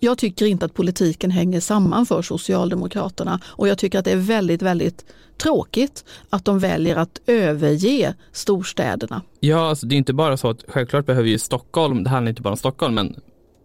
Jag 0.00 0.18
tycker 0.18 0.46
inte 0.46 0.64
att 0.64 0.74
politiken 0.74 1.30
hänger 1.30 1.60
samman 1.60 2.06
för 2.06 2.22
Socialdemokraterna 2.22 3.40
och 3.44 3.68
jag 3.68 3.78
tycker 3.78 3.98
att 3.98 4.04
det 4.04 4.12
är 4.12 4.16
väldigt, 4.16 4.62
väldigt 4.62 5.04
tråkigt 5.38 6.04
att 6.30 6.44
de 6.44 6.58
väljer 6.58 6.96
att 6.96 7.20
överge 7.26 8.14
storstäderna. 8.32 9.22
Ja, 9.40 9.68
alltså 9.68 9.86
det 9.86 9.94
är 9.94 9.96
inte 9.96 10.12
bara 10.12 10.36
så 10.36 10.50
att 10.50 10.64
självklart 10.68 11.06
behöver 11.06 11.28
ju 11.28 11.38
Stockholm, 11.38 12.04
det 12.04 12.10
handlar 12.10 12.30
inte 12.30 12.42
bara 12.42 12.50
om 12.50 12.56
Stockholm, 12.56 12.94
men 12.94 13.16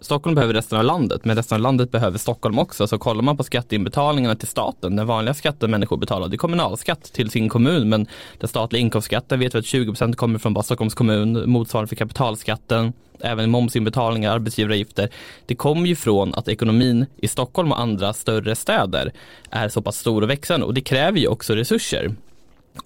Stockholm 0.01 0.36
behöver 0.36 0.53
resten 0.53 0.77
av 0.77 0.84
landet, 0.84 1.25
men 1.25 1.36
resten 1.36 1.56
av 1.56 1.62
landet 1.62 1.91
behöver 1.91 2.18
Stockholm 2.18 2.60
också. 2.60 2.88
Så 2.88 2.98
kollar 2.98 3.22
man 3.22 3.38
på 3.38 3.44
skatteinbetalningarna 3.44 4.36
till 4.36 4.48
staten, 4.48 4.96
den 4.96 5.08
vanliga 5.08 5.34
skatten 5.34 5.72
människor 5.72 5.98
betalar, 5.98 6.27
det 6.27 6.36
är 6.36 6.38
kommunalskatt 6.38 7.03
till 7.03 7.32
sin 7.32 7.50
kommun, 7.50 7.89
men 7.89 8.08
den 8.38 8.48
statliga 8.48 8.82
inkomstskatten 8.82 9.39
vet 9.39 9.56
vi 9.56 9.60
att 9.60 9.65
20% 9.65 10.13
kommer 10.13 10.39
från 10.39 10.53
bara 10.53 10.63
Stockholms 10.63 10.94
kommun, 10.94 11.50
motsvarande 11.50 11.88
för 11.88 11.96
kapitalskatten, 11.96 12.94
även 13.20 13.50
momsinbetalningar, 13.50 14.32
arbetsgivaravgifter. 14.32 15.10
Det 15.46 15.56
kommer 15.56 15.88
ju 15.88 15.96
från 15.96 16.34
att 16.34 16.48
ekonomin 16.48 17.06
i 17.18 17.27
Stockholm 17.27 17.72
och 17.72 17.79
andra 17.79 18.13
större 18.13 18.56
städer 18.56 19.13
är 19.50 19.70
så 19.70 19.82
pass 19.82 19.98
stor 19.98 20.22
och 20.22 20.29
växande 20.29 20.65
och 20.65 20.74
det 20.74 20.82
kräver 20.82 21.20
ju 21.20 21.27
också 21.27 21.56
resurser. 21.56 22.15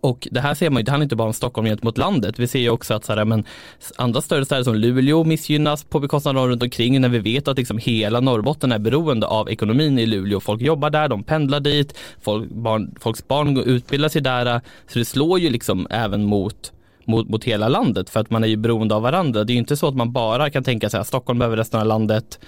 Och 0.02 0.28
det 0.32 0.40
här 0.40 0.54
ser 0.54 0.70
man 0.70 0.80
ju, 0.80 0.84
det 0.84 0.92
handlar 0.92 1.04
inte 1.04 1.16
bara 1.16 1.28
om 1.28 1.34
Stockholm 1.34 1.68
gentemot 1.68 1.98
landet. 1.98 2.40
Vi 2.40 2.48
ser 2.48 2.60
ju 2.60 2.70
också 2.70 2.94
att 2.94 3.06
så 3.06 3.14
här, 3.14 3.26
men, 3.26 3.44
andra 3.96 4.22
större 4.22 4.46
städer 4.46 4.64
som 4.64 4.76
Luleå 4.76 5.24
missgynnas 5.24 5.84
på 5.84 6.00
bekostnad 6.00 6.38
av 6.38 6.48
runt 6.48 6.64
omkring 6.64 7.02
när 7.02 7.10
vi 7.10 7.20
vet 7.20 7.48
att 7.48 7.58
liksom 7.58 7.78
hela 7.78 8.20
Norrbotten 8.20 8.72
är 8.72 8.80
beroende 8.80 9.28
av 9.28 9.50
ekonomin 9.50 10.00
i 10.00 10.06
Luleå. 10.06 10.40
Folk 10.40 10.62
jobbar 10.62 10.90
där, 10.90 11.08
de 11.08 11.24
pendlar 11.24 11.60
dit, 11.60 11.98
folk, 12.22 12.50
barn, 12.50 12.96
folks 13.00 13.28
barn 13.28 13.58
utbildar 13.58 14.10
sig 14.10 14.22
där. 14.22 14.62
Så 14.88 15.00
det 15.00 15.06
slår 15.06 15.40
ju 15.40 15.50
liksom 15.50 15.88
även 15.90 16.24
mot 16.26 16.72
mot, 17.06 17.30
mot 17.30 17.44
hela 17.44 17.68
landet 17.68 18.10
för 18.10 18.20
att 18.20 18.30
man 18.30 18.44
är 18.44 18.48
ju 18.48 18.58
beroende 18.58 18.96
av 18.96 19.02
varandra. 19.02 19.44
Det 19.44 19.52
är 19.52 19.56
ju 19.56 19.60
inte 19.60 19.78
så 19.78 19.88
att 19.88 19.96
man 19.96 20.12
bara 20.12 20.50
kan 20.50 20.64
tänka 20.64 20.90
sig 20.90 21.00
att 21.00 21.08
Stockholm 21.08 21.40
behöver 21.40 21.58
resten 21.58 21.80
av 21.80 21.86
landet, 21.86 22.40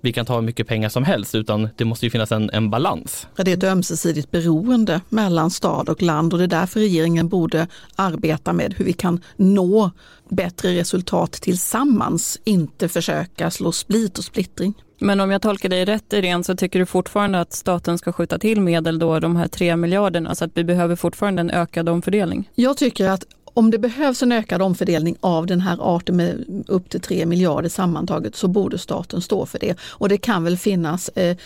vi 0.00 0.12
kan 0.12 0.26
ta 0.26 0.34
hur 0.34 0.42
mycket 0.42 0.66
pengar 0.66 0.88
som 0.88 1.04
helst 1.04 1.34
utan 1.34 1.68
det 1.76 1.84
måste 1.84 2.06
ju 2.06 2.10
finnas 2.10 2.32
en, 2.32 2.50
en 2.52 2.70
balans. 2.70 3.26
Det 3.36 3.52
är 3.52 3.56
ett 3.56 3.64
ömsesidigt 3.64 4.30
beroende 4.30 5.00
mellan 5.08 5.50
stad 5.50 5.88
och 5.88 6.02
land 6.02 6.32
och 6.32 6.38
det 6.38 6.44
är 6.44 6.48
därför 6.48 6.80
regeringen 6.80 7.28
borde 7.28 7.68
arbeta 7.96 8.52
med 8.52 8.74
hur 8.74 8.84
vi 8.84 8.92
kan 8.92 9.20
nå 9.36 9.90
bättre 10.28 10.74
resultat 10.74 11.32
tillsammans, 11.32 12.40
inte 12.44 12.88
försöka 12.88 13.50
slå 13.50 13.72
split 13.72 14.18
och 14.18 14.24
splittring. 14.24 14.74
Men 15.02 15.20
om 15.20 15.30
jag 15.30 15.42
tolkar 15.42 15.68
dig 15.68 15.84
rätt 15.84 16.12
Irene 16.12 16.44
så 16.44 16.56
tycker 16.56 16.78
du 16.78 16.86
fortfarande 16.86 17.40
att 17.40 17.52
staten 17.52 17.98
ska 17.98 18.12
skjuta 18.12 18.38
till 18.38 18.60
medel 18.60 18.98
då, 18.98 19.20
de 19.20 19.36
här 19.36 19.48
tre 19.48 19.76
miljarderna, 19.76 20.34
så 20.34 20.44
att 20.44 20.50
vi 20.54 20.64
behöver 20.64 20.96
fortfarande 20.96 21.40
en 21.40 21.50
ökad 21.50 21.88
omfördelning? 21.88 22.50
Jag 22.54 22.76
tycker 22.76 23.08
att 23.08 23.24
om 23.60 23.70
det 23.70 23.78
behövs 23.78 24.22
en 24.22 24.32
ökad 24.32 24.62
omfördelning 24.62 25.16
av 25.20 25.46
den 25.46 25.60
här 25.60 25.96
arten 25.96 26.16
med 26.16 26.64
upp 26.68 26.90
till 26.90 27.00
3 27.00 27.26
miljarder 27.26 27.68
sammantaget 27.68 28.36
så 28.36 28.48
borde 28.48 28.78
staten 28.78 29.20
stå 29.20 29.46
för 29.46 29.58
det. 29.58 29.76
Och 29.82 30.08
det 30.08 30.18
kan 30.18 30.44
väl 30.44 30.56
finnas 30.56 31.08
eh, 31.08 31.36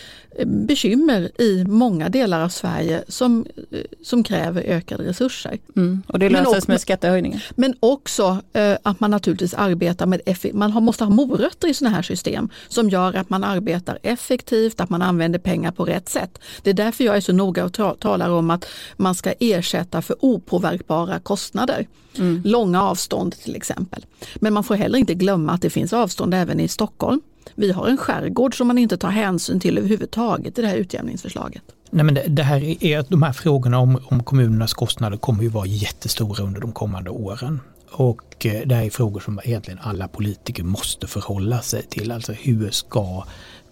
bekymmer 0.45 1.41
i 1.41 1.63
många 1.67 2.09
delar 2.09 2.41
av 2.41 2.49
Sverige 2.49 3.03
som, 3.07 3.45
eh, 3.71 3.79
som 4.03 4.23
kräver 4.23 4.61
ökade 4.61 5.03
resurser. 5.03 5.59
Mm, 5.75 6.03
och 6.07 6.19
det 6.19 6.29
löses 6.29 6.67
med 6.67 6.81
skattehöjningar? 6.81 7.45
Men 7.55 7.73
också 7.79 8.41
eh, 8.53 8.77
att 8.83 8.99
man 8.99 9.11
naturligtvis 9.11 9.53
arbetar 9.53 10.05
med, 10.05 10.21
man 10.53 10.71
har, 10.71 10.81
måste 10.81 11.03
ha 11.03 11.11
morötter 11.11 11.67
i 11.67 11.73
sådana 11.73 11.95
här 11.95 12.03
system 12.03 12.49
som 12.67 12.89
gör 12.89 13.13
att 13.13 13.29
man 13.29 13.43
arbetar 13.43 13.99
effektivt, 14.03 14.81
att 14.81 14.89
man 14.89 15.01
använder 15.01 15.39
pengar 15.39 15.71
på 15.71 15.85
rätt 15.85 16.09
sätt. 16.09 16.39
Det 16.61 16.69
är 16.69 16.73
därför 16.73 17.03
jag 17.03 17.17
är 17.17 17.21
så 17.21 17.33
noga 17.33 17.65
och 17.65 17.99
talar 17.99 18.29
om 18.29 18.49
att 18.49 18.65
man 18.97 19.15
ska 19.15 19.33
ersätta 19.39 20.01
för 20.01 20.15
opåverkbara 20.19 21.19
kostnader. 21.19 21.87
Mm. 22.19 22.41
Långa 22.45 22.83
avstånd 22.83 23.35
till 23.43 23.55
exempel. 23.55 24.05
Men 24.35 24.53
man 24.53 24.63
får 24.63 24.75
heller 24.75 24.99
inte 24.99 25.13
glömma 25.13 25.51
att 25.51 25.61
det 25.61 25.69
finns 25.69 25.93
avstånd 25.93 26.33
även 26.33 26.59
i 26.59 26.67
Stockholm. 26.67 27.21
Vi 27.55 27.71
har 27.71 27.87
en 27.87 27.97
skärgård 27.97 28.57
som 28.57 28.67
man 28.67 28.77
inte 28.77 28.97
tar 28.97 29.09
hänsyn 29.09 29.59
till 29.59 29.77
överhuvudtaget 29.77 30.59
i 30.59 30.61
det 30.61 30.67
här 30.67 30.75
utjämningsförslaget. 30.75 31.63
Nej, 31.89 32.05
men 32.05 32.17
det 32.27 32.43
här 32.43 32.83
är, 32.83 33.05
de 33.09 33.23
här 33.23 33.33
frågorna 33.33 33.79
om, 33.79 33.99
om 34.05 34.23
kommunernas 34.23 34.73
kostnader 34.73 35.17
kommer 35.17 35.43
ju 35.43 35.49
vara 35.49 35.65
jättestora 35.65 36.43
under 36.43 36.61
de 36.61 36.71
kommande 36.71 37.09
åren. 37.09 37.59
Och 37.91 38.45
eh, 38.45 38.67
det 38.67 38.75
här 38.75 38.83
är 38.83 38.89
frågor 38.89 39.19
som 39.19 39.39
egentligen 39.43 39.79
alla 39.83 40.07
politiker 40.07 40.63
måste 40.63 41.07
förhålla 41.07 41.61
sig 41.61 41.83
till. 41.83 42.11
Alltså 42.11 42.33
hur 42.33 42.71
ska 42.71 43.23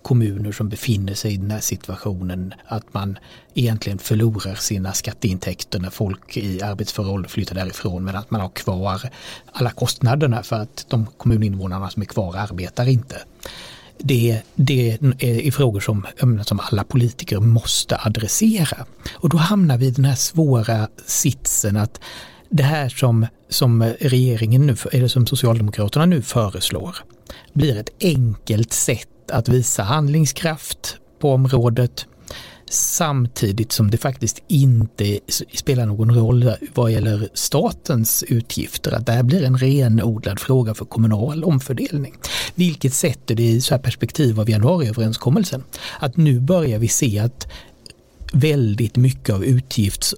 kommuner 0.03 0.51
som 0.51 0.69
befinner 0.69 1.13
sig 1.13 1.33
i 1.33 1.37
den 1.37 1.51
här 1.51 1.59
situationen 1.59 2.53
att 2.65 2.93
man 2.93 3.17
egentligen 3.53 3.99
förlorar 3.99 4.55
sina 4.55 4.93
skatteintäkter 4.93 5.79
när 5.79 5.89
folk 5.89 6.37
i 6.37 6.61
arbetsför 6.61 7.09
ålder 7.09 7.29
flyttar 7.29 7.55
därifrån 7.55 8.03
men 8.03 8.15
att 8.15 8.31
man 8.31 8.41
har 8.41 8.49
kvar 8.49 9.01
alla 9.51 9.69
kostnaderna 9.69 10.43
för 10.43 10.55
att 10.55 10.85
de 10.89 11.05
kommuninvånarna 11.17 11.89
som 11.89 12.01
är 12.01 12.05
kvar 12.05 12.35
arbetar 12.37 12.87
inte. 12.87 13.21
Det, 13.97 14.41
det 14.55 14.97
är 15.19 15.51
frågor 15.51 15.79
som, 15.79 16.07
som 16.43 16.59
alla 16.59 16.83
politiker 16.83 17.39
måste 17.39 17.97
adressera. 17.99 18.85
Och 19.13 19.29
då 19.29 19.37
hamnar 19.37 19.77
vi 19.77 19.87
i 19.87 19.91
den 19.91 20.05
här 20.05 20.15
svåra 20.15 20.87
sitsen 21.05 21.77
att 21.77 21.99
det 22.49 22.63
här 22.63 22.89
som, 22.89 23.27
som 23.49 23.83
regeringen 23.83 24.67
nu, 24.67 24.75
eller 24.91 25.07
som 25.07 25.27
Socialdemokraterna 25.27 26.05
nu 26.05 26.21
föreslår 26.21 26.95
blir 27.53 27.77
ett 27.77 27.89
enkelt 27.99 28.73
sätt 28.73 29.07
att 29.31 29.49
visa 29.49 29.83
handlingskraft 29.83 30.97
på 31.19 31.33
området 31.33 32.05
samtidigt 32.73 33.71
som 33.71 33.91
det 33.91 33.97
faktiskt 33.97 34.43
inte 34.47 35.19
spelar 35.53 35.85
någon 35.85 36.15
roll 36.15 36.51
vad 36.73 36.91
gäller 36.91 37.29
statens 37.33 38.23
utgifter, 38.23 38.91
att 38.91 39.05
det 39.05 39.11
här 39.11 39.23
blir 39.23 39.43
en 39.43 39.57
renodlad 39.57 40.39
fråga 40.39 40.73
för 40.73 40.85
kommunal 40.85 41.43
omfördelning. 41.43 42.13
Vilket 42.55 42.93
sätter 42.93 43.35
det 43.35 43.43
i 43.43 43.61
så 43.61 43.73
här 43.73 43.81
perspektiv 43.81 44.39
av 44.39 44.49
januariöverenskommelsen. 44.49 45.63
Att 45.99 46.17
nu 46.17 46.39
börjar 46.39 46.79
vi 46.79 46.87
se 46.87 47.19
att 47.19 47.47
väldigt 48.33 48.95
mycket 48.95 49.35
av 49.35 49.45
utgifts, 49.45 50.15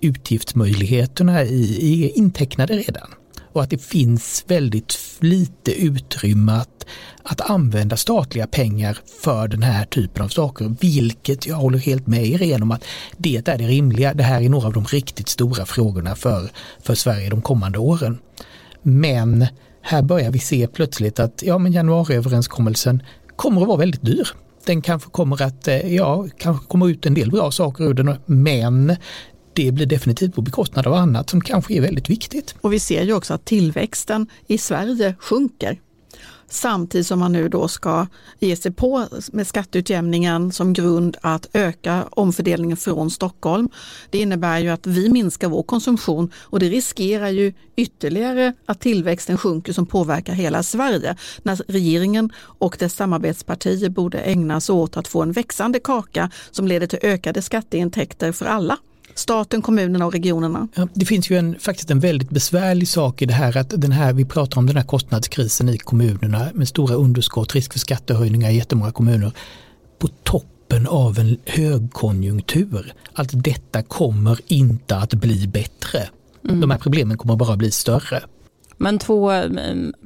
utgiftsmöjligheterna 0.00 1.40
är 1.40 2.18
intecknade 2.18 2.76
redan 2.76 3.08
och 3.56 3.62
att 3.62 3.70
det 3.70 3.82
finns 3.82 4.44
väldigt 4.46 4.98
lite 5.20 5.72
utrymme 5.72 6.52
att, 6.52 6.86
att 7.22 7.50
använda 7.50 7.96
statliga 7.96 8.46
pengar 8.46 8.98
för 9.22 9.48
den 9.48 9.62
här 9.62 9.84
typen 9.84 10.24
av 10.24 10.28
saker, 10.28 10.74
vilket 10.80 11.46
jag 11.46 11.56
håller 11.56 11.78
helt 11.78 12.06
med 12.06 12.24
er 12.26 12.62
om 12.62 12.70
att 12.70 12.84
det 13.16 13.36
är 13.36 13.58
det 13.58 13.66
rimliga. 13.66 14.14
Det 14.14 14.22
här 14.22 14.42
är 14.42 14.48
några 14.48 14.66
av 14.66 14.72
de 14.72 14.84
riktigt 14.84 15.28
stora 15.28 15.66
frågorna 15.66 16.14
för, 16.14 16.50
för 16.82 16.94
Sverige 16.94 17.30
de 17.30 17.42
kommande 17.42 17.78
åren. 17.78 18.18
Men 18.82 19.46
här 19.82 20.02
börjar 20.02 20.30
vi 20.30 20.38
se 20.38 20.66
plötsligt 20.66 21.20
att 21.20 21.42
ja, 21.42 21.58
men 21.58 21.72
januariöverenskommelsen 21.72 23.02
kommer 23.36 23.60
att 23.60 23.68
vara 23.68 23.78
väldigt 23.78 24.02
dyr 24.02 24.28
den 24.66 24.82
kanske 24.82 25.10
kommer 25.10 25.42
att, 25.42 25.68
eh, 25.68 25.94
ja, 25.94 26.26
kanske 26.38 26.66
kommer 26.66 26.88
ut 26.88 27.06
en 27.06 27.14
del 27.14 27.30
bra 27.30 27.50
saker 27.50 27.84
ur 27.84 27.94
den, 27.94 28.16
men 28.26 28.96
det 29.56 29.72
blir 29.72 29.86
definitivt 29.86 30.34
på 30.34 30.42
bekostnad 30.42 30.86
av 30.86 30.94
annat 30.94 31.30
som 31.30 31.40
kanske 31.40 31.74
är 31.74 31.80
väldigt 31.80 32.10
viktigt. 32.10 32.54
Och 32.60 32.72
vi 32.72 32.80
ser 32.80 33.02
ju 33.02 33.12
också 33.12 33.34
att 33.34 33.44
tillväxten 33.44 34.26
i 34.46 34.58
Sverige 34.58 35.14
sjunker. 35.18 35.78
samtidigt 36.48 37.06
som 37.06 37.18
man 37.18 37.32
nu 37.32 37.48
då 37.48 37.68
ska 37.68 38.06
ge 38.38 38.56
sig 38.56 38.72
på 38.72 39.06
med 39.32 39.46
skatteutjämningen 39.46 40.52
som 40.52 40.72
grund 40.72 41.16
att 41.20 41.46
öka 41.52 42.04
omfördelningen 42.10 42.76
från 42.76 43.10
Stockholm. 43.10 43.68
Det 44.10 44.18
innebär 44.18 44.58
ju 44.58 44.68
att 44.68 44.86
vi 44.86 45.08
minskar 45.08 45.48
vår 45.48 45.62
konsumtion 45.62 46.32
och 46.36 46.58
det 46.58 46.68
riskerar 46.68 47.28
ju 47.28 47.52
ytterligare 47.76 48.52
att 48.66 48.80
tillväxten 48.80 49.38
sjunker 49.38 49.72
som 49.72 49.86
påverkar 49.86 50.32
hela 50.32 50.62
Sverige. 50.62 51.16
När 51.42 51.56
regeringen 51.68 52.32
och 52.38 52.76
dess 52.78 52.94
samarbetspartier 52.94 53.88
borde 53.88 54.18
ägna 54.18 54.60
sig 54.60 54.72
åt 54.72 54.96
att 54.96 55.08
få 55.08 55.22
en 55.22 55.32
växande 55.32 55.80
kaka 55.80 56.30
som 56.50 56.66
leder 56.66 56.86
till 56.86 56.98
ökade 57.02 57.42
skatteintäkter 57.42 58.32
för 58.32 58.46
alla 58.46 58.78
staten, 59.18 59.62
kommunerna 59.62 60.06
och 60.06 60.12
regionerna. 60.12 60.68
Ja, 60.74 60.88
det 60.94 61.04
finns 61.04 61.30
ju 61.30 61.38
en, 61.38 61.58
faktiskt 61.58 61.90
en 61.90 62.00
väldigt 62.00 62.30
besvärlig 62.30 62.88
sak 62.88 63.22
i 63.22 63.26
det 63.26 63.34
här 63.34 63.56
att 63.56 63.70
den 63.70 63.92
här, 63.92 64.12
vi 64.12 64.24
pratar 64.24 64.58
om 64.58 64.66
den 64.66 64.76
här 64.76 64.84
kostnadskrisen 64.84 65.68
i 65.68 65.78
kommunerna 65.78 66.48
med 66.54 66.68
stora 66.68 66.94
underskott, 66.94 67.54
risk 67.54 67.72
för 67.72 67.78
skattehöjningar 67.78 68.50
i 68.50 68.56
jättemånga 68.56 68.92
kommuner. 68.92 69.32
På 69.98 70.08
toppen 70.08 70.86
av 70.86 71.18
en 71.18 71.36
högkonjunktur. 71.44 72.92
Att 73.12 73.28
detta 73.32 73.82
kommer 73.82 74.40
inte 74.46 74.96
att 74.96 75.14
bli 75.14 75.46
bättre. 75.46 76.08
Mm. 76.44 76.60
De 76.60 76.70
här 76.70 76.78
problemen 76.78 77.18
kommer 77.18 77.36
bara 77.36 77.56
bli 77.56 77.70
större. 77.70 78.22
Men 78.76 78.98
två 78.98 79.32
eh, 79.32 79.50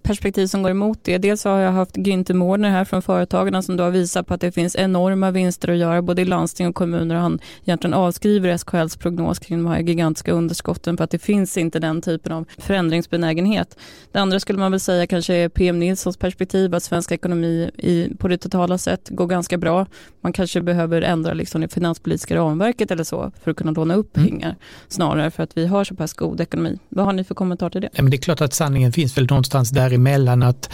perspektiv 0.02 0.46
som 0.46 0.62
går 0.62 0.70
emot 0.70 0.98
det. 1.02 1.18
Dels 1.18 1.44
har 1.44 1.58
jag 1.58 1.72
haft 1.72 1.96
Günther 1.96 2.34
Mårder 2.34 2.70
här 2.70 2.84
från 2.84 3.02
Företagarna 3.02 3.62
som 3.62 3.76
då 3.76 3.84
har 3.84 3.90
visat 3.90 4.26
på 4.26 4.34
att 4.34 4.40
det 4.40 4.52
finns 4.52 4.76
enorma 4.76 5.30
vinster 5.30 5.68
att 5.68 5.76
göra 5.76 6.02
både 6.02 6.22
i 6.22 6.24
landsting 6.24 6.68
och 6.68 6.74
kommuner 6.74 7.14
och 7.14 7.20
han 7.20 7.38
egentligen 7.64 7.94
avskriver 7.94 8.56
SKLs 8.56 8.96
prognos 8.96 9.38
kring 9.38 9.64
de 9.64 9.70
här 9.70 9.80
gigantiska 9.80 10.32
underskotten 10.32 10.96
för 10.96 11.04
att 11.04 11.10
det 11.10 11.18
finns 11.18 11.56
inte 11.56 11.78
den 11.78 12.02
typen 12.02 12.32
av 12.32 12.44
förändringsbenägenhet. 12.58 13.78
Det 14.12 14.18
andra 14.18 14.40
skulle 14.40 14.58
man 14.58 14.70
väl 14.70 14.80
säga 14.80 15.06
kanske 15.06 15.34
är 15.34 15.48
PM 15.48 15.78
Nilssons 15.78 16.16
perspektiv 16.16 16.74
att 16.74 16.82
svensk 16.82 17.12
ekonomi 17.12 17.70
i, 17.78 18.08
på 18.18 18.28
det 18.28 18.38
totala 18.38 18.78
sätt 18.78 19.08
går 19.08 19.26
ganska 19.26 19.58
bra. 19.58 19.86
Man 20.20 20.32
kanske 20.32 20.60
behöver 20.60 21.02
ändra 21.02 21.34
liksom 21.34 21.60
det 21.60 21.68
finanspolitiska 21.68 22.36
ramverket 22.36 22.90
eller 22.90 23.04
så 23.04 23.32
för 23.42 23.50
att 23.50 23.56
kunna 23.56 23.70
låna 23.70 23.94
upp 23.94 24.16
mm. 24.16 24.28
pengar 24.28 24.56
snarare 24.88 25.30
för 25.30 25.42
att 25.42 25.56
vi 25.56 25.66
har 25.66 25.84
så 25.84 25.94
pass 25.94 26.14
god 26.14 26.40
ekonomi. 26.40 26.78
Vad 26.88 27.04
har 27.04 27.12
ni 27.12 27.24
för 27.24 27.34
kommentar 27.34 27.70
till 27.70 27.80
det? 27.80 27.88
Ja, 27.92 28.02
men 28.02 28.10
det 28.10 28.16
är 28.16 28.18
klart 28.18 28.40
att 28.40 28.54
sanningen 28.60 28.92
finns 28.92 29.16
väl 29.16 29.26
någonstans 29.26 29.70
däremellan 29.70 30.42
att 30.42 30.70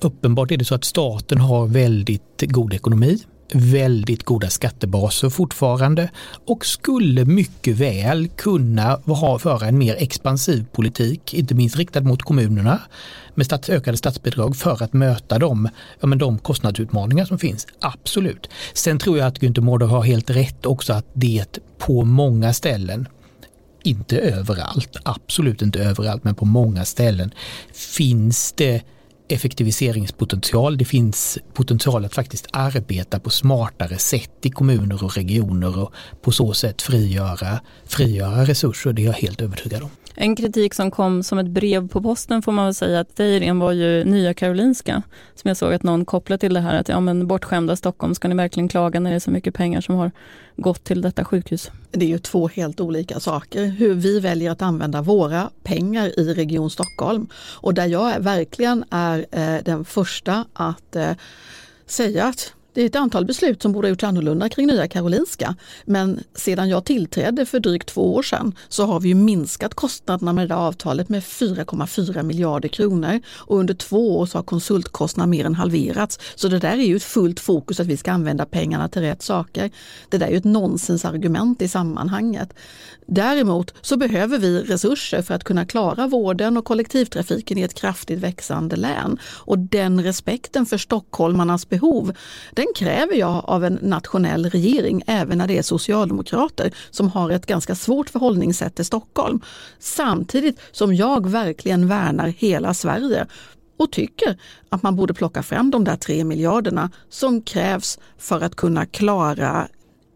uppenbart 0.00 0.50
är 0.50 0.56
det 0.56 0.64
så 0.64 0.74
att 0.74 0.84
staten 0.84 1.40
har 1.40 1.66
väldigt 1.66 2.42
god 2.42 2.74
ekonomi 2.74 3.18
väldigt 3.52 4.22
goda 4.24 4.50
skattebaser 4.50 5.30
fortfarande 5.30 6.10
och 6.46 6.66
skulle 6.66 7.24
mycket 7.24 7.76
väl 7.76 8.28
kunna 8.28 9.00
ha, 9.06 9.38
föra 9.38 9.66
en 9.66 9.78
mer 9.78 9.96
expansiv 9.98 10.64
politik, 10.72 11.34
inte 11.34 11.54
minst 11.54 11.76
riktad 11.76 12.00
mot 12.00 12.22
kommunerna 12.22 12.80
med 13.34 13.46
stats, 13.46 13.68
ökade 13.68 13.96
statsbidrag 13.96 14.56
för 14.56 14.82
att 14.82 14.92
möta 14.92 15.38
de, 15.38 15.68
ja, 16.00 16.06
men 16.06 16.18
de 16.18 16.38
kostnadsutmaningar 16.38 17.24
som 17.24 17.38
finns. 17.38 17.66
Absolut. 17.80 18.48
Sen 18.74 18.98
tror 18.98 19.18
jag 19.18 19.26
att 19.26 19.38
Günther 19.38 19.60
Mårder 19.60 19.86
har 19.86 20.02
helt 20.02 20.30
rätt 20.30 20.66
också 20.66 20.92
att 20.92 21.06
det 21.14 21.58
på 21.78 22.04
många 22.04 22.52
ställen 22.52 23.08
inte 23.88 24.18
överallt, 24.18 24.96
absolut 25.02 25.62
inte 25.62 25.80
överallt, 25.80 26.24
men 26.24 26.34
på 26.34 26.44
många 26.44 26.84
ställen 26.84 27.30
finns 27.72 28.52
det 28.52 28.82
effektiviseringspotential. 29.28 30.78
Det 30.78 30.84
finns 30.84 31.38
potential 31.52 32.04
att 32.04 32.14
faktiskt 32.14 32.46
arbeta 32.52 33.20
på 33.20 33.30
smartare 33.30 33.98
sätt 33.98 34.38
i 34.42 34.50
kommuner 34.50 35.04
och 35.04 35.16
regioner 35.16 35.78
och 35.78 35.92
på 36.22 36.32
så 36.32 36.52
sätt 36.52 36.82
frigöra, 36.82 37.60
frigöra 37.84 38.44
resurser. 38.44 38.92
Det 38.92 39.02
är 39.02 39.06
jag 39.06 39.12
helt 39.12 39.42
övertygad 39.42 39.82
om. 39.82 39.90
En 40.20 40.36
kritik 40.36 40.74
som 40.74 40.90
kom 40.90 41.22
som 41.22 41.38
ett 41.38 41.46
brev 41.46 41.88
på 41.88 42.02
posten 42.02 42.42
får 42.42 42.52
man 42.52 42.64
väl 42.64 42.74
säga 42.74 43.00
att 43.00 43.16
Deirén 43.16 43.58
var 43.58 43.72
ju 43.72 44.04
Nya 44.04 44.34
Karolinska. 44.34 45.02
Som 45.34 45.48
jag 45.48 45.56
såg 45.56 45.74
att 45.74 45.82
någon 45.82 46.04
kopplade 46.04 46.40
till 46.40 46.54
det 46.54 46.60
här 46.60 46.80
att 46.80 46.88
ja 46.88 47.00
men 47.00 47.26
bortskämda 47.26 47.76
Stockholm, 47.76 48.14
ska 48.14 48.28
ni 48.28 48.34
verkligen 48.34 48.68
klaga 48.68 49.00
när 49.00 49.10
det 49.10 49.16
är 49.16 49.20
så 49.20 49.30
mycket 49.30 49.54
pengar 49.54 49.80
som 49.80 49.94
har 49.94 50.10
gått 50.56 50.84
till 50.84 51.00
detta 51.00 51.24
sjukhus? 51.24 51.70
Det 51.90 52.04
är 52.04 52.08
ju 52.08 52.18
två 52.18 52.48
helt 52.48 52.80
olika 52.80 53.20
saker. 53.20 53.64
Hur 53.64 53.94
vi 53.94 54.20
väljer 54.20 54.50
att 54.50 54.62
använda 54.62 55.02
våra 55.02 55.50
pengar 55.62 56.20
i 56.20 56.34
Region 56.34 56.70
Stockholm. 56.70 57.26
Och 57.34 57.74
där 57.74 57.86
jag 57.86 58.20
verkligen 58.20 58.84
är 58.90 59.26
eh, 59.30 59.64
den 59.64 59.84
första 59.84 60.44
att 60.52 60.96
eh, 60.96 61.12
säga 61.86 62.24
att 62.24 62.52
det 62.78 62.82
är 62.82 62.86
ett 62.86 62.96
antal 62.96 63.24
beslut 63.24 63.62
som 63.62 63.72
borde 63.72 63.86
ha 63.86 63.90
gjorts 63.90 64.04
annorlunda 64.04 64.48
kring 64.48 64.66
Nya 64.66 64.88
Karolinska. 64.88 65.54
Men 65.84 66.20
sedan 66.34 66.68
jag 66.68 66.84
tillträdde 66.84 67.46
för 67.46 67.60
drygt 67.60 67.88
två 67.88 68.14
år 68.14 68.22
sedan 68.22 68.54
så 68.68 68.84
har 68.84 69.00
vi 69.00 69.14
minskat 69.14 69.74
kostnaderna 69.74 70.32
med 70.32 70.48
det 70.48 70.56
avtalet 70.56 71.08
med 71.08 71.22
4,4 71.22 72.22
miljarder 72.22 72.68
kronor. 72.68 73.20
Och 73.36 73.58
under 73.58 73.74
två 73.74 74.18
år 74.18 74.26
så 74.26 74.38
har 74.38 74.42
konsultkostnaderna 74.42 75.30
mer 75.30 75.44
än 75.44 75.54
halverats. 75.54 76.18
Så 76.34 76.48
det 76.48 76.58
där 76.58 76.78
är 76.78 76.86
ju 76.86 76.96
ett 76.96 77.02
fullt 77.02 77.40
fokus 77.40 77.80
att 77.80 77.86
vi 77.86 77.96
ska 77.96 78.12
använda 78.12 78.46
pengarna 78.46 78.88
till 78.88 79.02
rätt 79.02 79.22
saker. 79.22 79.70
Det 80.08 80.18
där 80.18 80.26
är 80.26 80.30
ju 80.30 80.36
ett 80.36 80.44
nonsensargument 80.44 81.62
i 81.62 81.68
sammanhanget. 81.68 82.54
Däremot 83.10 83.74
så 83.80 83.96
behöver 83.96 84.38
vi 84.38 84.60
resurser 84.60 85.22
för 85.22 85.34
att 85.34 85.44
kunna 85.44 85.66
klara 85.66 86.06
vården 86.06 86.56
och 86.56 86.64
kollektivtrafiken 86.64 87.58
i 87.58 87.62
ett 87.62 87.74
kraftigt 87.74 88.18
växande 88.18 88.76
län. 88.76 89.18
Och 89.24 89.58
den 89.58 90.02
respekten 90.02 90.66
för 90.66 90.78
stockholmarnas 90.78 91.68
behov, 91.68 92.16
den 92.52 92.66
kräver 92.76 93.14
jag 93.14 93.44
av 93.44 93.64
en 93.64 93.78
nationell 93.82 94.50
regering, 94.50 95.02
även 95.06 95.38
när 95.38 95.46
det 95.46 95.58
är 95.58 95.62
socialdemokrater 95.62 96.72
som 96.90 97.08
har 97.08 97.30
ett 97.30 97.46
ganska 97.46 97.74
svårt 97.74 98.10
förhållningssätt 98.10 98.74
till 98.74 98.84
Stockholm. 98.84 99.40
Samtidigt 99.78 100.60
som 100.72 100.94
jag 100.94 101.28
verkligen 101.28 101.88
värnar 101.88 102.28
hela 102.28 102.74
Sverige 102.74 103.26
och 103.78 103.92
tycker 103.92 104.38
att 104.68 104.82
man 104.82 104.96
borde 104.96 105.14
plocka 105.14 105.42
fram 105.42 105.70
de 105.70 105.84
där 105.84 105.96
tre 105.96 106.24
miljarderna 106.24 106.90
som 107.08 107.42
krävs 107.42 107.98
för 108.18 108.40
att 108.40 108.56
kunna 108.56 108.86
klara 108.86 109.68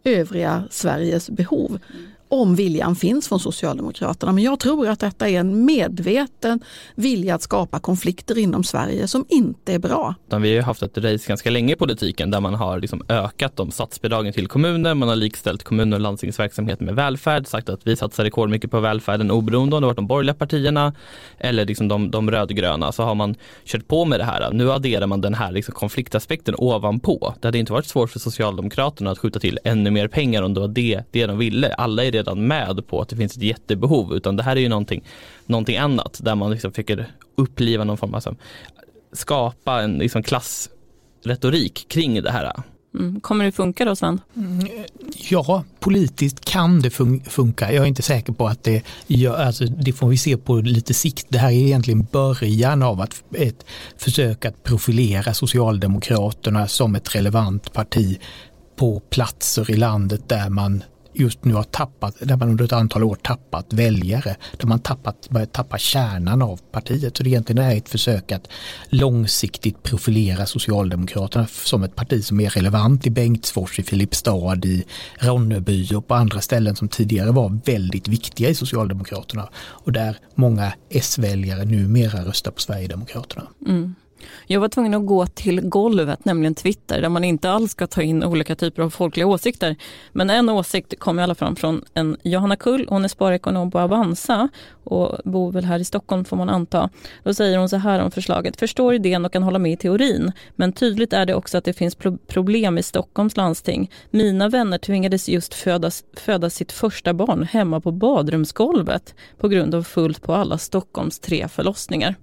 övriga 0.05 0.65
Sveriges 0.71 1.31
behov 1.31 1.79
om 2.33 2.55
viljan 2.55 2.97
finns 2.97 3.29
från 3.29 3.41
Socialdemokraterna. 3.41 4.33
Men 4.33 4.45
jag 4.45 4.61
tror 4.61 4.89
att 4.89 5.01
detta 5.01 5.29
är 5.29 5.41
en 5.41 5.65
medveten 5.65 6.61
vilja 6.95 7.35
att 7.35 7.43
skapa 7.43 7.79
konflikter 7.79 8.39
inom 8.39 8.65
Sverige 8.65 9.09
som 9.09 9.25
inte 9.29 9.73
är 9.73 9.79
bra. 9.79 10.15
Vi 10.29 10.35
har 10.35 10.47
ju 10.47 10.63
haft 10.63 10.83
ett 10.83 10.99
race 10.99 11.29
ganska 11.29 11.51
länge 11.51 11.73
i 11.73 11.77
politiken 11.77 12.31
där 12.31 12.41
man 12.41 12.55
har 12.55 12.81
liksom 12.81 13.03
ökat 13.09 13.57
de 13.57 13.71
statsbidragen 13.71 14.33
till 14.33 14.47
kommuner, 14.47 14.95
man 14.95 15.09
har 15.09 15.17
likställt 15.17 15.63
kommuner 15.63 15.97
och 15.97 16.01
landstingsverksamhet 16.01 16.81
med 16.81 16.95
välfärd, 16.95 17.47
sagt 17.47 17.69
att 17.69 17.81
vi 17.87 17.97
satsar 17.97 18.25
rekordmycket 18.25 18.71
på 18.71 18.81
välfärden 18.81 19.31
oberoende 19.31 19.77
om 19.77 19.83
det 19.83 19.87
varit 19.87 19.97
de 19.97 20.07
borgerliga 20.07 20.35
partierna 20.35 20.95
eller 21.39 21.65
liksom 21.65 21.89
de, 21.89 22.11
de 22.11 22.31
rödgröna 22.31 22.93
så 22.93 23.03
har 23.03 23.15
man 23.15 23.35
kört 23.65 23.89
på 23.89 24.05
med 24.05 24.21
det 24.21 24.25
här. 24.25 24.51
Nu 24.53 24.73
adderar 24.73 25.07
man 25.07 25.21
den 25.21 25.35
här 25.35 25.53
liksom 25.53 25.75
konfliktaspekten 25.75 26.55
ovanpå. 26.59 27.35
Det 27.41 27.49
hade 27.49 27.59
inte 27.59 27.73
varit 27.73 27.87
svårt 27.87 28.11
för 28.11 28.19
Socialdemokraterna 28.19 29.11
att 29.11 29.19
skjuta 29.19 29.41
till 29.41 29.59
ännu 29.65 29.91
mer 29.91 30.09
pengar 30.09 30.43
om 30.43 30.55
det 30.55 30.61
var 30.61 30.69
det, 30.69 31.03
det 31.11 31.27
de 31.27 31.39
ville. 31.39 31.75
Alla 31.75 32.05
är 32.05 32.22
redan 32.23 32.47
med 32.47 32.87
på 32.87 33.01
att 33.01 33.09
det 33.09 33.17
finns 33.17 33.37
ett 33.37 33.43
jättebehov 33.43 34.15
utan 34.15 34.37
det 34.37 34.43
här 34.43 34.57
är 34.57 34.61
ju 34.61 34.69
någonting, 34.69 35.05
någonting 35.47 35.77
annat 35.77 36.21
där 36.23 36.35
man 36.35 36.51
liksom 36.51 36.73
försöker 36.73 37.07
uppliva 37.37 37.85
någon 37.85 37.97
form 37.97 38.11
av, 38.11 38.15
alltså, 38.15 38.35
skapa 39.13 39.83
en 39.83 39.99
liksom 39.99 40.23
klassretorik 40.23 41.87
kring 41.89 42.23
det 42.23 42.31
här. 42.31 42.53
Mm. 42.99 43.21
Kommer 43.21 43.45
det 43.45 43.53
funka 43.53 43.85
då 43.85 43.97
Sven? 43.97 44.21
Mm, 44.37 44.69
ja, 45.31 45.65
politiskt 45.81 46.45
kan 46.45 46.81
det 46.81 46.91
fun 46.91 47.21
funka. 47.25 47.73
Jag 47.73 47.83
är 47.83 47.89
inte 47.89 48.03
säker 48.03 48.33
på 48.33 48.47
att 48.47 48.65
det 48.65 48.83
gör, 49.07 49.37
alltså 49.37 49.65
det 49.65 49.93
får 49.93 50.09
vi 50.09 50.17
se 50.17 50.37
på 50.37 50.57
lite 50.57 50.95
sikt. 50.95 51.27
Det 51.29 51.39
här 51.39 51.49
är 51.49 51.53
egentligen 51.53 52.07
början 52.13 52.83
av 52.83 53.01
att 53.01 53.23
ett 53.35 53.67
försök 53.97 54.45
att 54.45 54.63
profilera 54.63 55.35
Socialdemokraterna 55.35 56.69
som 56.69 56.95
ett 56.95 57.15
relevant 57.15 57.73
parti 57.73 58.21
på 58.77 59.01
platser 59.01 59.71
i 59.71 59.77
landet 59.77 60.29
där 60.29 60.49
man 60.49 60.83
just 61.13 61.45
nu 61.45 61.55
har 61.55 61.63
tappat, 61.63 62.17
där 62.21 62.37
man 62.37 62.49
under 62.49 62.65
ett 62.65 62.73
antal 62.73 63.05
år 63.05 63.15
tappat 63.15 63.73
väljare, 63.73 64.37
där 64.57 64.67
man 64.67 64.79
tappat, 64.79 65.29
börjat 65.31 65.53
tappa 65.53 65.79
kärnan 65.79 66.43
av 66.43 66.61
partiet. 66.73 67.17
Så 67.17 67.23
det 67.23 67.31
egentligen 67.31 67.65
är 67.65 67.77
ett 67.77 67.89
försök 67.89 68.33
att 68.33 68.49
långsiktigt 68.89 69.83
profilera 69.83 70.47
Socialdemokraterna 70.47 71.47
som 71.47 71.83
ett 71.83 71.97
parti 71.97 72.25
som 72.25 72.41
är 72.41 72.51
relevant 72.51 73.07
i 73.07 73.11
Bengtsfors, 73.11 73.79
i 73.79 73.83
Filipstad, 73.83 74.65
i 74.65 74.85
Ronneby 75.19 75.95
och 75.95 76.09
på 76.09 76.15
andra 76.15 76.41
ställen 76.41 76.77
som 76.77 76.89
tidigare 76.89 77.31
var 77.31 77.59
väldigt 77.65 78.09
viktiga 78.09 78.49
i 78.49 78.55
Socialdemokraterna 78.55 79.49
och 79.57 79.93
där 79.93 80.17
många 80.35 80.73
S-väljare 80.91 81.65
numera 81.65 82.25
röstar 82.25 82.51
på 82.51 82.61
Sverigedemokraterna. 82.61 83.47
Mm. 83.67 83.95
Jag 84.47 84.61
var 84.61 84.69
tvungen 84.69 84.95
att 84.95 85.07
gå 85.07 85.27
till 85.27 85.61
golvet, 85.61 86.25
nämligen 86.25 86.55
Twitter, 86.55 87.01
där 87.01 87.09
man 87.09 87.25
inte 87.25 87.51
alls 87.51 87.71
ska 87.71 87.87
ta 87.87 88.03
in 88.03 88.25
olika 88.25 88.55
typer 88.55 88.83
av 88.83 88.91
folkliga 88.91 89.27
åsikter. 89.27 89.77
Men 90.13 90.31
en 90.31 90.49
åsikt 90.49 90.99
kom 90.99 91.19
i 91.19 91.23
alla 91.23 91.35
fall 91.35 91.57
från 91.57 91.85
en 91.95 92.17
Johanna 92.23 92.57
Kull, 92.57 92.87
hon 92.89 93.05
är 93.05 93.09
sparekonom 93.09 93.71
på 93.71 93.81
Avanza 93.81 94.49
och 94.85 95.19
bor 95.25 95.53
väl 95.53 95.65
här 95.65 95.79
i 95.79 95.85
Stockholm 95.85 96.25
får 96.25 96.37
man 96.37 96.49
anta. 96.49 96.91
Då 97.23 97.35
säger 97.35 97.59
hon 97.59 97.69
så 97.69 97.77
här 97.77 98.01
om 98.01 98.11
förslaget, 98.11 98.57
förstår 98.57 98.95
idén 98.95 99.25
och 99.25 99.33
kan 99.33 99.43
hålla 99.43 99.59
med 99.59 99.73
i 99.73 99.77
teorin, 99.77 100.33
men 100.57 100.73
tydligt 100.73 101.13
är 101.13 101.27
det 101.27 101.35
också 101.35 101.59
att 101.59 101.65
det 101.65 101.73
finns 101.73 101.97
problem 102.27 102.79
i 102.79 102.83
Stockholms 102.83 103.37
landsting. 103.37 103.91
Mina 104.11 104.49
vänner 104.49 104.79
tvingades 104.79 105.29
just 105.29 105.55
födas, 105.55 106.05
föda 106.17 106.51
sitt 106.51 106.73
första 106.73 107.15
barn 107.15 107.43
hemma 107.43 107.81
på 107.81 107.93
badrumsgolvet 107.93 109.15
på 109.39 109.49
grund 109.49 109.75
av 109.75 109.83
fullt 109.83 110.23
på 110.23 110.35
alla 110.35 110.59
Stockholms 110.59 111.19
tre 111.19 111.49
förlossningar. 111.49 112.15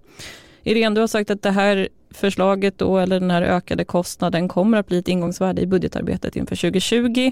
Irene, 0.69 0.95
du 0.95 1.01
har 1.01 1.08
sagt 1.08 1.29
att 1.29 1.41
det 1.41 1.51
här 1.51 1.89
förslaget 2.12 2.77
då, 2.77 2.97
eller 2.97 3.19
den 3.19 3.32
här 3.32 3.41
ökade 3.41 3.86
kostnaden 3.86 4.47
kommer 4.47 4.77
att 4.77 4.88
bli 4.88 4.97
ett 4.97 5.08
ingångsvärde 5.08 5.62
i 5.62 5.67
budgetarbetet 5.67 6.36
inför 6.36 6.55
2020 6.55 7.32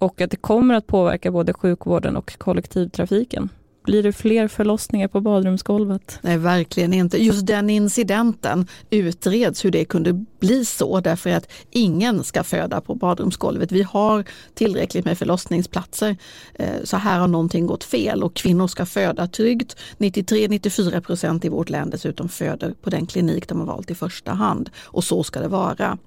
och 0.00 0.20
att 0.20 0.30
det 0.30 0.36
kommer 0.36 0.74
att 0.74 0.86
påverka 0.86 1.30
både 1.30 1.52
sjukvården 1.52 2.16
och 2.16 2.38
kollektivtrafiken. 2.38 3.48
Blir 3.84 4.02
det 4.02 4.12
fler 4.12 4.48
förlossningar 4.48 5.08
på 5.08 5.20
badrumsgolvet? 5.20 6.18
Nej, 6.22 6.38
verkligen 6.38 6.92
inte. 6.92 7.22
Just 7.22 7.46
den 7.46 7.70
incidenten 7.70 8.66
utreds 8.90 9.64
hur 9.64 9.70
det 9.70 9.84
kunde 9.84 10.24
bli 10.40 10.64
så 10.64 11.00
därför 11.00 11.30
att 11.30 11.52
ingen 11.70 12.24
ska 12.24 12.44
föda 12.44 12.80
på 12.80 12.94
badrumsgolvet. 12.94 13.72
Vi 13.72 13.82
har 13.82 14.24
tillräckligt 14.54 15.04
med 15.04 15.18
förlossningsplatser. 15.18 16.16
Eh, 16.54 16.68
så 16.84 16.96
här 16.96 17.18
har 17.18 17.28
någonting 17.28 17.66
gått 17.66 17.84
fel 17.84 18.22
och 18.22 18.34
kvinnor 18.34 18.66
ska 18.66 18.86
föda 18.86 19.26
tryggt. 19.26 19.76
93-94 19.98 21.00
procent 21.00 21.44
i 21.44 21.48
vårt 21.48 21.70
län 21.70 21.90
dessutom 21.90 22.28
föder 22.28 22.74
på 22.82 22.90
den 22.90 23.06
klinik 23.06 23.48
de 23.48 23.58
har 23.58 23.66
valt 23.66 23.90
i 23.90 23.94
första 23.94 24.32
hand 24.32 24.70
och 24.82 25.04
så 25.04 25.22
ska 25.22 25.40
det 25.40 25.48
vara. 25.48 25.98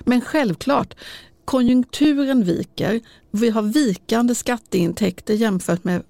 Men 0.00 0.20
självklart, 0.20 0.94
konjunkturen 1.44 2.44
viker. 2.44 3.00
Vi 3.30 3.50
har 3.50 3.62
vikande 3.62 4.34
skatteintäkter 4.34 5.34
jämfört 5.34 5.84
med 5.84 6.02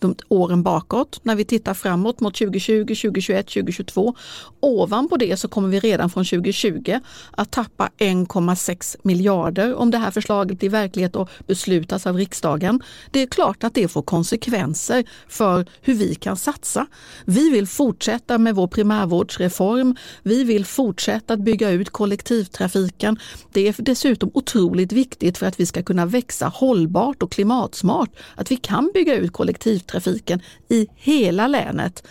de 0.00 0.16
åren 0.28 0.62
bakåt 0.62 1.20
när 1.22 1.36
vi 1.36 1.44
tittar 1.44 1.74
framåt 1.74 2.20
mot 2.20 2.34
2020, 2.34 2.84
2021, 2.86 3.46
2022. 3.46 4.14
Ovanpå 4.60 5.16
det 5.16 5.36
så 5.36 5.48
kommer 5.48 5.68
vi 5.68 5.80
redan 5.80 6.10
från 6.10 6.24
2020 6.24 6.98
att 7.30 7.50
tappa 7.50 7.90
1,6 7.98 8.96
miljarder 9.02 9.74
om 9.74 9.90
det 9.90 9.98
här 9.98 10.10
förslaget 10.10 10.58
blir 10.58 10.70
verklighet 10.70 11.16
och 11.16 11.30
beslutas 11.46 12.06
av 12.06 12.16
riksdagen. 12.16 12.82
Det 13.10 13.22
är 13.22 13.26
klart 13.26 13.64
att 13.64 13.74
det 13.74 13.88
får 13.88 14.02
konsekvenser 14.02 15.04
för 15.28 15.66
hur 15.80 15.94
vi 15.94 16.14
kan 16.14 16.36
satsa. 16.36 16.86
Vi 17.24 17.50
vill 17.50 17.66
fortsätta 17.66 18.38
med 18.38 18.54
vår 18.54 18.66
primärvårdsreform. 18.66 19.96
Vi 20.22 20.44
vill 20.44 20.64
fortsätta 20.66 21.34
att 21.34 21.40
bygga 21.40 21.70
ut 21.70 21.90
kollektivtrafiken. 21.90 23.18
Det 23.52 23.68
är 23.68 23.74
dessutom 23.78 24.30
otroligt 24.34 24.92
viktigt 24.92 25.38
för 25.38 25.46
att 25.46 25.60
vi 25.60 25.66
ska 25.66 25.82
kunna 25.82 26.06
växa 26.06 26.46
hållbart 26.46 27.22
och 27.22 27.32
klimatsmart. 27.32 28.10
Att 28.34 28.50
vi 28.50 28.56
kan 28.56 28.90
bygga 28.94 29.14
ut 29.16 29.32
kollektivtrafiken 29.32 29.85
kollektivtrafiken 29.86 30.40
i 30.68 30.86
hela 30.94 31.46
länet 31.48 32.06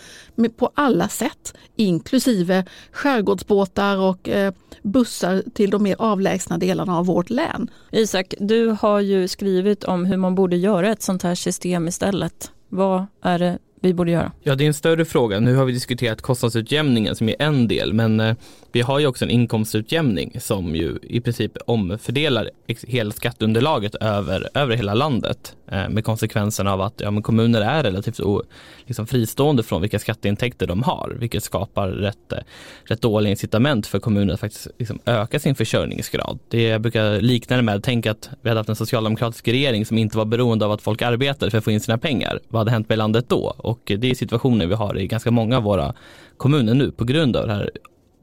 på 0.56 0.70
alla 0.74 1.08
sätt, 1.08 1.54
inklusive 1.76 2.64
skärgårdsbåtar 2.92 3.96
och 3.96 4.28
eh, 4.28 4.52
bussar 4.82 5.42
till 5.54 5.70
de 5.70 5.82
mer 5.82 5.96
avlägsna 5.98 6.58
delarna 6.58 6.98
av 6.98 7.06
vårt 7.06 7.30
län. 7.30 7.70
Isak, 7.92 8.34
du 8.40 8.76
har 8.80 9.00
ju 9.00 9.28
skrivit 9.28 9.84
om 9.84 10.04
hur 10.04 10.16
man 10.16 10.34
borde 10.34 10.56
göra 10.56 10.92
ett 10.92 11.02
sånt 11.02 11.22
här 11.22 11.34
system 11.34 11.88
istället. 11.88 12.50
Vad 12.68 13.06
är 13.22 13.38
det 13.38 13.58
vi 13.86 13.94
borde 13.94 14.10
göra? 14.10 14.32
Ja, 14.42 14.54
det 14.54 14.64
är 14.64 14.66
en 14.66 14.74
större 14.74 15.04
fråga. 15.04 15.40
Nu 15.40 15.54
har 15.54 15.64
vi 15.64 15.72
diskuterat 15.72 16.22
kostnadsutjämningen 16.22 17.16
som 17.16 17.28
är 17.28 17.36
en 17.38 17.68
del, 17.68 17.92
men 17.92 18.20
eh, 18.20 18.36
vi 18.72 18.80
har 18.80 18.98
ju 18.98 19.06
också 19.06 19.24
en 19.24 19.30
inkomstutjämning 19.30 20.40
som 20.40 20.76
ju 20.76 20.98
i 21.02 21.20
princip 21.20 21.52
omfördelar 21.66 22.50
hela 22.66 23.12
skatteunderlaget 23.12 23.94
över, 23.94 24.48
över 24.54 24.76
hela 24.76 24.94
landet 24.94 25.56
eh, 25.68 25.88
med 25.88 26.04
konsekvensen 26.04 26.66
av 26.66 26.80
att 26.80 26.94
ja, 27.00 27.10
men 27.10 27.22
kommuner 27.22 27.60
är 27.60 27.82
relativt 27.82 28.20
o, 28.20 28.42
liksom 28.86 29.06
fristående 29.06 29.62
från 29.62 29.80
vilka 29.80 29.98
skatteintäkter 29.98 30.66
de 30.66 30.82
har, 30.82 31.16
vilket 31.20 31.44
skapar 31.44 31.88
rätt, 31.88 32.32
eh, 32.32 32.38
rätt 32.84 33.00
dåliga 33.00 33.30
incitament 33.30 33.86
för 33.86 33.98
kommuner 33.98 34.34
att 34.34 34.40
faktiskt 34.40 34.68
liksom 34.78 34.98
öka 35.04 35.38
sin 35.38 35.54
försörjningsgrad. 35.54 36.38
Det 36.48 36.62
jag 36.62 36.80
brukar 36.80 37.20
likna 37.20 37.56
det 37.56 37.62
med, 37.62 37.82
tänk 37.82 38.06
att 38.06 38.30
vi 38.42 38.48
hade 38.48 38.60
haft 38.60 38.70
en 38.70 38.76
socialdemokratisk 38.76 39.48
regering 39.48 39.86
som 39.86 39.98
inte 39.98 40.18
var 40.18 40.24
beroende 40.24 40.64
av 40.64 40.72
att 40.72 40.82
folk 40.82 41.02
arbetade 41.02 41.50
för 41.50 41.58
att 41.58 41.64
få 41.64 41.70
in 41.70 41.80
sina 41.80 41.98
pengar. 41.98 42.40
Vad 42.48 42.60
hade 42.60 42.70
hänt 42.70 42.88
med 42.88 42.98
landet 42.98 43.28
då? 43.28 43.54
Och 43.58 43.75
det 43.84 44.10
är 44.10 44.14
situationen 44.14 44.68
vi 44.68 44.74
har 44.74 44.98
i 44.98 45.06
ganska 45.06 45.30
många 45.30 45.56
av 45.56 45.62
våra 45.62 45.94
kommuner 46.36 46.74
nu 46.74 46.90
på 46.90 47.04
grund 47.04 47.36
av 47.36 47.46
det 47.46 47.52
här 47.52 47.70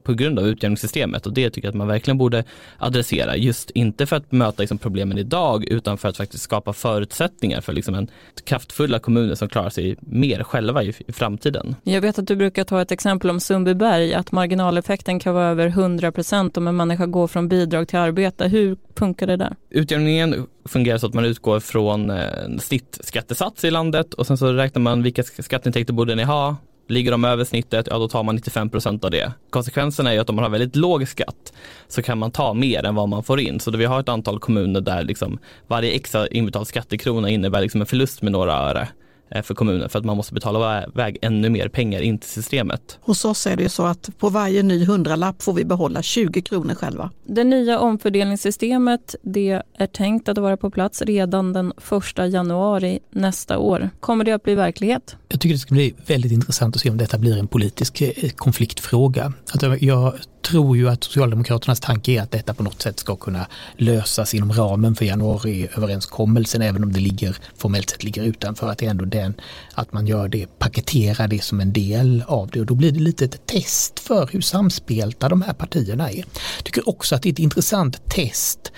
på 0.03 0.13
grund 0.13 0.39
av 0.39 0.47
utjämningssystemet 0.47 1.25
och 1.25 1.33
det 1.33 1.49
tycker 1.49 1.67
jag 1.67 1.71
att 1.71 1.77
man 1.77 1.87
verkligen 1.87 2.17
borde 2.17 2.43
adressera. 2.77 3.37
Just 3.37 3.69
inte 3.69 4.05
för 4.05 4.15
att 4.15 4.31
möta 4.31 4.63
liksom 4.63 4.77
problemen 4.77 5.17
idag 5.17 5.65
utan 5.65 5.97
för 5.97 6.09
att 6.09 6.17
faktiskt 6.17 6.43
skapa 6.43 6.73
förutsättningar 6.73 7.61
för 7.61 7.73
liksom 7.73 7.95
en 7.95 8.07
kraftfulla 8.45 8.99
kommuner 8.99 9.35
som 9.35 9.49
klarar 9.49 9.69
sig 9.69 9.95
mer 9.99 10.43
själva 10.43 10.83
i, 10.83 10.93
i 11.07 11.11
framtiden. 11.11 11.75
Jag 11.83 12.01
vet 12.01 12.19
att 12.19 12.27
du 12.27 12.35
brukar 12.35 12.63
ta 12.63 12.81
ett 12.81 12.91
exempel 12.91 13.29
om 13.29 13.39
Sundbyberg, 13.39 14.13
att 14.13 14.31
marginaleffekten 14.31 15.19
kan 15.19 15.33
vara 15.33 15.47
över 15.47 15.67
100 15.67 16.11
procent 16.11 16.57
om 16.57 16.67
en 16.67 16.75
människa 16.75 17.05
går 17.05 17.27
från 17.27 17.47
bidrag 17.47 17.87
till 17.87 17.99
arbete. 17.99 18.47
Hur 18.47 18.77
funkar 18.95 19.27
det 19.27 19.37
där? 19.37 19.55
Utjämningen 19.69 20.47
fungerar 20.65 20.97
så 20.97 21.07
att 21.07 21.13
man 21.13 21.25
utgår 21.25 21.59
från 21.59 22.09
en 22.09 22.59
snittskattesats 22.59 23.63
i 23.63 23.71
landet 23.71 24.13
och 24.13 24.27
sen 24.27 24.37
så 24.37 24.53
räknar 24.53 24.81
man 24.81 25.03
vilka 25.03 25.23
skatteintäkter 25.23 25.93
borde 25.93 26.15
ni 26.15 26.23
ha 26.23 26.55
Ligger 26.87 27.11
de 27.11 27.25
över 27.25 27.43
snittet, 27.43 27.87
ja 27.91 27.97
då 27.97 28.07
tar 28.07 28.23
man 28.23 28.35
95 28.35 28.69
procent 28.69 29.05
av 29.05 29.11
det. 29.11 29.31
Konsekvensen 29.49 30.07
är 30.07 30.13
ju 30.13 30.19
att 30.19 30.29
om 30.29 30.35
man 30.35 30.43
har 30.43 30.49
väldigt 30.49 30.75
låg 30.75 31.07
skatt 31.07 31.53
så 31.87 32.01
kan 32.01 32.17
man 32.17 32.31
ta 32.31 32.53
mer 32.53 32.85
än 32.85 32.95
vad 32.95 33.09
man 33.09 33.23
får 33.23 33.39
in. 33.39 33.59
Så 33.59 33.71
då 33.71 33.77
vi 33.77 33.85
har 33.85 33.99
ett 33.99 34.09
antal 34.09 34.39
kommuner 34.39 34.81
där 34.81 35.03
liksom 35.03 35.39
varje 35.67 35.91
extra 35.91 36.27
inbetald 36.27 36.67
skattekrona 36.67 37.29
innebär 37.29 37.61
liksom 37.61 37.81
en 37.81 37.87
förlust 37.87 38.21
med 38.21 38.31
några 38.31 38.53
öre. 38.53 38.87
Eh, 39.33 39.41
för 39.41 39.53
kommunen 39.53 39.89
för 39.89 39.99
att 39.99 40.05
man 40.05 40.17
måste 40.17 40.33
betala 40.33 40.85
väg 40.93 41.17
ännu 41.21 41.49
mer 41.49 41.67
pengar 41.67 42.01
in 42.01 42.17
till 42.17 42.29
systemet. 42.29 42.99
Hos 43.01 43.25
oss 43.25 43.47
är 43.47 43.55
det 43.55 43.69
så 43.69 43.85
att 43.85 44.09
på 44.17 44.29
varje 44.29 44.63
ny 44.63 44.85
hundralapp 44.85 45.43
får 45.43 45.53
vi 45.53 45.65
behålla 45.65 46.01
20 46.01 46.41
kronor 46.41 46.75
själva. 46.75 47.11
Det 47.25 47.43
nya 47.43 47.79
omfördelningssystemet 47.79 49.15
det 49.21 49.61
är 49.77 49.87
tänkt 49.87 50.29
att 50.29 50.37
vara 50.37 50.57
på 50.57 50.71
plats 50.71 51.01
redan 51.01 51.53
den 51.53 51.73
1 52.17 52.33
januari 52.33 52.99
nästa 53.11 53.57
år. 53.57 53.89
Kommer 53.99 54.23
det 54.23 54.31
att 54.31 54.43
bli 54.43 54.55
verklighet? 54.55 55.15
Jag 55.29 55.39
tycker 55.39 55.53
det 55.53 55.59
ska 55.59 55.73
bli 55.73 55.93
väldigt 56.07 56.31
intressant 56.31 56.75
att 56.75 56.81
se 56.81 56.89
om 56.89 56.97
detta 56.97 57.17
blir 57.17 57.37
en 57.37 57.47
politisk 57.47 58.01
eh, 58.01 58.29
konfliktfråga. 58.29 59.33
jag 59.79 60.13
tror 60.43 60.77
ju 60.77 60.89
att 60.89 61.03
Socialdemokraternas 61.03 61.79
tanke 61.79 62.11
är 62.11 62.21
att 62.21 62.31
detta 62.31 62.53
på 62.53 62.63
något 62.63 62.81
sätt 62.81 62.99
ska 62.99 63.15
kunna 63.15 63.47
lösas 63.77 64.33
inom 64.33 64.53
ramen 64.53 64.95
för 64.95 65.05
januariöverenskommelsen 65.05 66.61
även 66.61 66.83
om 66.83 66.93
det 66.93 66.99
ligger, 66.99 67.37
formellt 67.57 67.89
sett 67.89 68.03
ligger 68.03 68.23
utanför. 68.23 68.69
Att 68.69 68.77
det 68.77 68.85
är 68.85 68.89
ändå 68.89 69.05
den, 69.05 69.33
att 69.73 69.93
man 69.93 70.07
gör 70.07 70.27
det, 70.27 70.59
paketerar 70.59 71.27
det 71.27 71.43
som 71.43 71.59
en 71.59 71.73
del 71.73 72.23
av 72.27 72.49
det 72.49 72.59
och 72.59 72.65
då 72.65 72.75
blir 72.75 72.91
det 72.91 72.99
lite 72.99 73.25
ett 73.25 73.47
test 73.47 73.99
för 73.99 74.29
hur 74.31 74.41
samspelta 74.41 75.29
de 75.29 75.41
här 75.41 75.53
partierna 75.53 76.11
är. 76.11 76.25
Jag 76.57 76.63
tycker 76.63 76.89
också 76.89 77.15
att 77.15 77.21
det 77.21 77.29
är 77.29 77.33
ett 77.33 77.39
intressant 77.39 78.09
test 78.09 78.71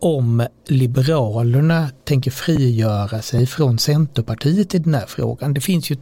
om 0.00 0.46
Liberalerna 0.66 1.90
tänker 2.04 2.30
frigöra 2.30 3.22
sig 3.22 3.46
från 3.46 3.78
Centerpartiet 3.78 4.74
i 4.74 4.78
den 4.78 4.94
här 4.94 5.06
frågan. 5.06 5.54
Det 5.54 5.60
finns 5.60 5.90
ju 5.90 5.96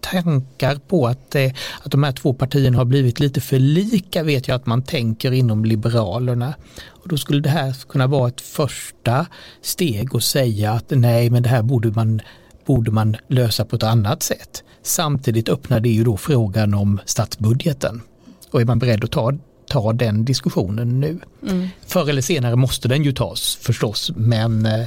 tankar 0.00 0.76
på 0.76 1.06
att, 1.06 1.34
eh, 1.34 1.52
att 1.82 1.90
de 1.90 2.02
här 2.02 2.12
två 2.12 2.34
partierna 2.34 2.78
har 2.78 2.84
blivit 2.84 3.20
lite 3.20 3.40
för 3.40 3.58
lika 3.58 4.22
vet 4.22 4.48
jag 4.48 4.54
att 4.54 4.66
man 4.66 4.82
tänker 4.82 5.32
inom 5.32 5.64
Liberalerna. 5.64 6.54
Och 6.86 7.08
då 7.08 7.16
skulle 7.16 7.40
det 7.40 7.48
här 7.48 7.74
kunna 7.88 8.06
vara 8.06 8.28
ett 8.28 8.40
första 8.40 9.26
steg 9.62 10.14
och 10.14 10.22
säga 10.22 10.72
att 10.72 10.90
nej 10.90 11.30
men 11.30 11.42
det 11.42 11.48
här 11.48 11.62
borde 11.62 11.90
man, 11.90 12.20
borde 12.66 12.90
man 12.90 13.16
lösa 13.28 13.64
på 13.64 13.76
ett 13.76 13.82
annat 13.82 14.22
sätt. 14.22 14.64
Samtidigt 14.82 15.48
öppnar 15.48 15.80
det 15.80 15.88
ju 15.88 16.04
då 16.04 16.16
frågan 16.16 16.74
om 16.74 17.00
statsbudgeten. 17.04 18.02
Och 18.50 18.60
är 18.60 18.64
man 18.64 18.78
beredd 18.78 19.04
att 19.04 19.10
ta, 19.10 19.32
ta 19.66 19.92
den 19.92 20.24
diskussionen 20.24 21.00
nu? 21.00 21.20
Mm. 21.42 21.68
Förr 21.86 22.08
eller 22.08 22.22
senare 22.22 22.56
måste 22.56 22.88
den 22.88 23.04
ju 23.04 23.12
tas 23.12 23.58
förstås 23.60 24.12
men 24.16 24.66
eh, 24.66 24.86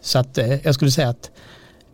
så 0.00 0.18
att 0.18 0.38
eh, 0.38 0.66
jag 0.66 0.74
skulle 0.74 0.90
säga 0.90 1.08
att 1.08 1.30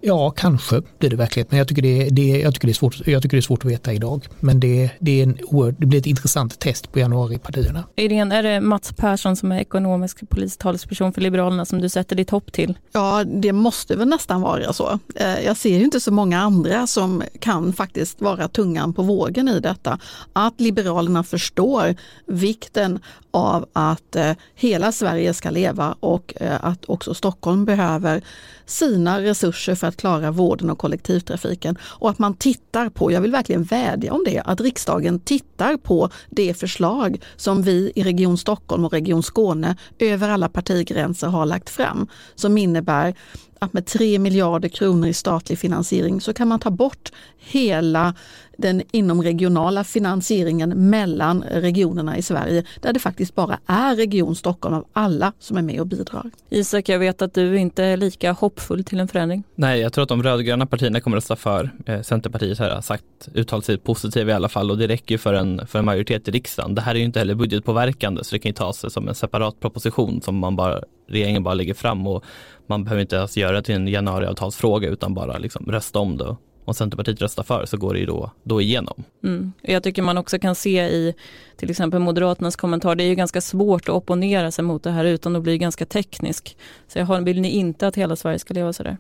Ja, 0.01 0.31
kanske 0.31 0.83
blir 0.99 1.11
det 1.11 1.17
verklighet, 1.17 1.51
men 1.51 1.59
jag 1.59 1.69
tycker 1.69 1.83
det, 1.83 2.09
det, 2.09 2.23
jag 2.23 2.55
tycker 2.55 2.67
det, 2.67 2.73
är, 2.73 2.75
svårt, 2.75 3.07
jag 3.07 3.23
tycker 3.23 3.37
det 3.37 3.41
är 3.41 3.43
svårt 3.43 3.65
att 3.65 3.71
veta 3.71 3.93
idag. 3.93 4.27
Men 4.41 4.61
det, 4.61 4.91
det, 4.99 5.21
är 5.21 5.23
en, 5.23 5.39
det 5.79 5.87
blir 5.87 5.99
ett 5.99 6.07
intressant 6.07 6.59
test 6.59 6.93
på 6.93 6.99
januaripartierna. 6.99 7.85
Irene, 7.97 8.37
är 8.37 8.43
det 8.43 8.61
Mats 8.61 8.93
Persson 8.93 9.37
som 9.37 9.53
är 9.53 9.61
ekonomisk 9.61 10.29
polistalesperson 10.29 11.13
för 11.13 11.21
Liberalerna 11.21 11.65
som 11.65 11.81
du 11.81 11.89
sätter 11.89 12.17
ditt 12.17 12.31
hopp 12.31 12.53
till? 12.53 12.79
Ja, 12.93 13.25
det 13.25 13.53
måste 13.53 13.97
väl 13.97 14.09
nästan 14.09 14.41
vara 14.41 14.73
så. 14.73 14.99
Eh, 15.15 15.41
jag 15.45 15.57
ser 15.57 15.79
ju 15.79 15.85
inte 15.85 16.01
så 16.01 16.13
många 16.13 16.41
andra 16.41 16.87
som 16.87 17.23
kan 17.41 17.73
faktiskt 17.73 18.21
vara 18.21 18.49
tungan 18.49 18.93
på 18.93 19.03
vågen 19.03 19.49
i 19.49 19.61
detta. 19.61 19.99
Att 20.33 20.61
Liberalerna 20.61 21.23
förstår 21.23 21.95
vikten 22.27 23.01
av 23.31 23.67
att 23.73 24.17
eh, 24.17 24.33
hela 24.55 24.93
Sverige 24.93 25.35
ska 25.35 25.51
leva 25.51 25.97
och 26.01 26.35
eh, 26.37 26.65
att 26.65 26.85
också 26.85 27.15
Stockholm 27.15 27.65
behöver 27.65 28.23
sina 28.67 29.23
resurser 29.23 29.75
för 29.75 29.87
att 29.87 29.97
klara 29.97 30.31
vården 30.31 30.71
och 30.71 30.79
kollektivtrafiken. 30.79 31.79
Och 31.83 32.11
att 32.11 32.19
man 32.19 32.35
tittar 32.35 32.89
på, 32.89 33.13
jag 33.13 33.21
vill 33.21 33.31
verkligen 33.31 33.63
vädja 33.63 34.13
om 34.13 34.25
det, 34.27 34.43
att 34.45 34.61
riksdagen 34.61 35.21
tittar 35.21 35.77
på 35.77 36.11
det 36.31 36.55
förslag 36.55 37.21
som 37.37 37.63
vi 37.63 37.93
i 37.95 38.03
Region 38.03 38.39
Stockholm 38.39 38.85
och 38.85 38.93
Region 38.93 39.23
Skåne 39.23 39.77
över 39.99 40.29
alla 40.29 40.49
partigränser 40.49 41.27
har 41.27 41.47
lagt 41.47 41.71
fram. 41.71 42.09
Som 42.35 42.59
innebär 42.59 43.15
att 43.59 43.73
med 43.73 43.87
3 43.87 44.19
miljarder 44.19 44.69
kronor 44.69 45.09
i 45.09 45.13
statlig 45.13 45.59
finansiering 45.59 46.21
så 46.21 46.33
kan 46.33 46.49
man 46.49 46.61
ta 46.61 46.71
bort 46.71 47.13
hela 47.39 48.15
den 48.59 48.83
inomregionala 48.91 49.85
finansieringen 49.85 50.91
mellan 50.91 51.43
regionerna 51.43 52.17
i 52.17 52.23
Sverige 52.23 52.65
där 52.81 52.93
det 52.93 53.01
faktiskt 53.01 53.35
bara 53.35 53.59
är 53.67 53.97
Region 53.97 54.37
Stockholm 54.37 54.75
av 54.75 54.87
alla 54.93 55.33
som 55.39 55.57
är 55.57 55.63
med 55.63 55.81
och 55.81 55.87
bidrar. 55.87 56.31
Isak, 56.51 56.89
jag 56.89 56.99
vet 56.99 57.23
att 57.23 57.35
du 57.35 57.59
inte 57.59 57.85
är 57.85 57.97
lika 57.97 58.33
hoppfull 58.33 58.85
till 58.85 59.01
en 59.01 59.09
förändring. 59.09 59.45
Nej, 59.55 59.81
jag 59.81 59.93
tror 59.93 60.03
att 60.03 60.09
de 60.09 60.23
rödgröna 60.23 60.67
partierna 60.67 61.01
kommer 61.01 61.17
att 61.17 61.23
rösta 61.23 61.37
för. 61.37 61.71
Eh, 61.87 62.03
Centerpartiet 62.03 62.59
har 62.59 62.81
sagt 62.81 63.05
uttalat 63.35 63.65
sig 63.65 63.79
positivt 63.79 64.29
i 64.29 64.33
alla 64.33 64.49
fall 64.49 64.71
och 64.71 64.79
det 64.79 64.87
räcker 64.87 65.19
för 65.19 65.35
en, 65.35 65.67
för 65.67 65.79
en 65.79 65.85
majoritet 65.85 66.29
i 66.29 66.31
riksdagen. 66.31 66.75
Det 66.75 66.81
här 66.81 66.95
är 66.95 66.99
ju 66.99 67.05
inte 67.05 67.19
heller 67.19 67.35
budgetpåverkande 67.35 68.25
så 68.25 68.35
det 68.35 68.39
kan 68.39 68.49
ju 68.49 68.55
tas 68.55 68.93
som 68.93 69.09
en 69.09 69.15
separat 69.15 69.61
proposition 69.61 70.23
som 70.23 70.39
man 70.39 70.57
bara, 70.57 70.81
regeringen 71.09 71.43
bara 71.43 71.55
lägger 71.55 71.75
fram 71.75 72.07
och 72.07 72.25
man 72.67 72.85
behöver 72.85 73.01
inte 73.01 73.17
ens 73.17 73.37
göra 73.37 73.53
det 73.53 73.63
till 73.63 73.75
en 73.75 73.89
januariavtalsfråga 73.89 74.89
utan 74.89 75.15
bara 75.15 75.39
liksom 75.39 75.67
rösta 75.67 75.99
om 75.99 76.17
det 76.17 76.37
om 76.67 76.75
Centerpartiet 76.75 77.23
röstar 77.23 77.43
för 77.43 77.67
så 77.67 77.77
går 77.77 77.95
det 77.95 78.01
ju 78.01 78.07
då, 78.07 78.31
då 78.43 78.61
igenom. 78.61 79.05
Mm. 79.25 79.53
Jag 79.63 79.83
tycker 79.83 80.03
man 80.03 80.19
också 80.19 80.39
kan 80.39 80.55
se 80.55 80.83
i 80.83 81.15
till 81.57 81.71
exempel 81.71 82.01
Moderaternas 82.01 82.57
kommentar, 82.57 82.95
det 82.95 83.05
är 83.05 83.09
ju 83.09 83.15
ganska 83.15 83.41
svårt 83.41 83.83
att 83.83 83.95
opponera 83.95 84.51
sig 84.51 84.65
mot 84.65 84.83
det 84.83 84.91
här 84.91 85.05
utan 85.05 85.37
att 85.37 85.43
bli 85.43 85.59
ganska 85.59 85.87
teknisk. 85.87 86.57
Så 86.89 86.99
jag 86.99 87.07
har, 87.07 87.21
vill 87.21 87.41
ni 87.41 87.51
inte 87.51 87.87
att 87.87 87.97
hela 87.97 88.17
Sverige 88.17 88.39
ska 88.39 88.55
leva 88.55 88.73
sådär. 88.73 88.97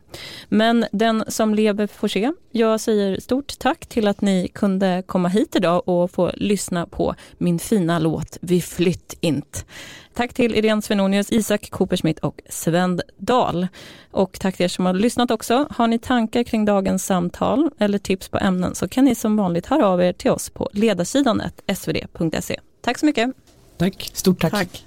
Men 0.48 0.86
den 0.92 1.24
som 1.28 1.54
lever 1.54 1.86
får 1.86 2.08
se. 2.08 2.32
Jag 2.50 2.80
säger 2.80 3.20
stort 3.20 3.58
tack 3.58 3.86
till 3.86 4.08
att 4.08 4.20
ni 4.20 4.48
kunde 4.48 5.02
komma 5.06 5.28
hit 5.28 5.56
idag 5.56 5.88
och 5.88 6.10
få 6.10 6.30
lyssna 6.34 6.86
på 6.86 7.14
min 7.38 7.58
fina 7.58 7.98
låt 7.98 8.38
Vi 8.40 8.60
flytt 8.60 9.14
int. 9.20 9.66
Tack 10.16 10.34
till 10.34 10.54
Irene 10.54 10.82
Svenonius, 10.82 11.32
Isak 11.32 11.70
Coopersmith 11.70 12.24
och 12.24 12.40
Sven 12.48 13.00
Dahl. 13.16 13.68
Och 14.10 14.38
tack 14.40 14.56
till 14.56 14.64
er 14.64 14.68
som 14.68 14.86
har 14.86 14.94
lyssnat 14.94 15.30
också. 15.30 15.66
Har 15.70 15.86
ni 15.86 15.98
tankar 15.98 16.42
kring 16.42 16.64
dagens 16.64 17.06
samtal 17.06 17.70
eller 17.78 17.98
tips 17.98 18.28
på 18.28 18.38
ämnen 18.38 18.74
så 18.74 18.88
kan 18.88 19.04
ni 19.04 19.14
som 19.14 19.36
vanligt 19.36 19.66
höra 19.66 19.86
av 19.86 20.02
er 20.02 20.12
till 20.12 20.30
oss 20.30 20.50
på 20.50 20.70
ledarsidan 20.72 21.42
svd.se. 21.74 22.60
Tack 22.80 22.98
så 22.98 23.06
mycket. 23.06 23.30
Tack, 23.78 24.10
stort 24.14 24.40
tack. 24.40 24.52
tack. 24.52 24.84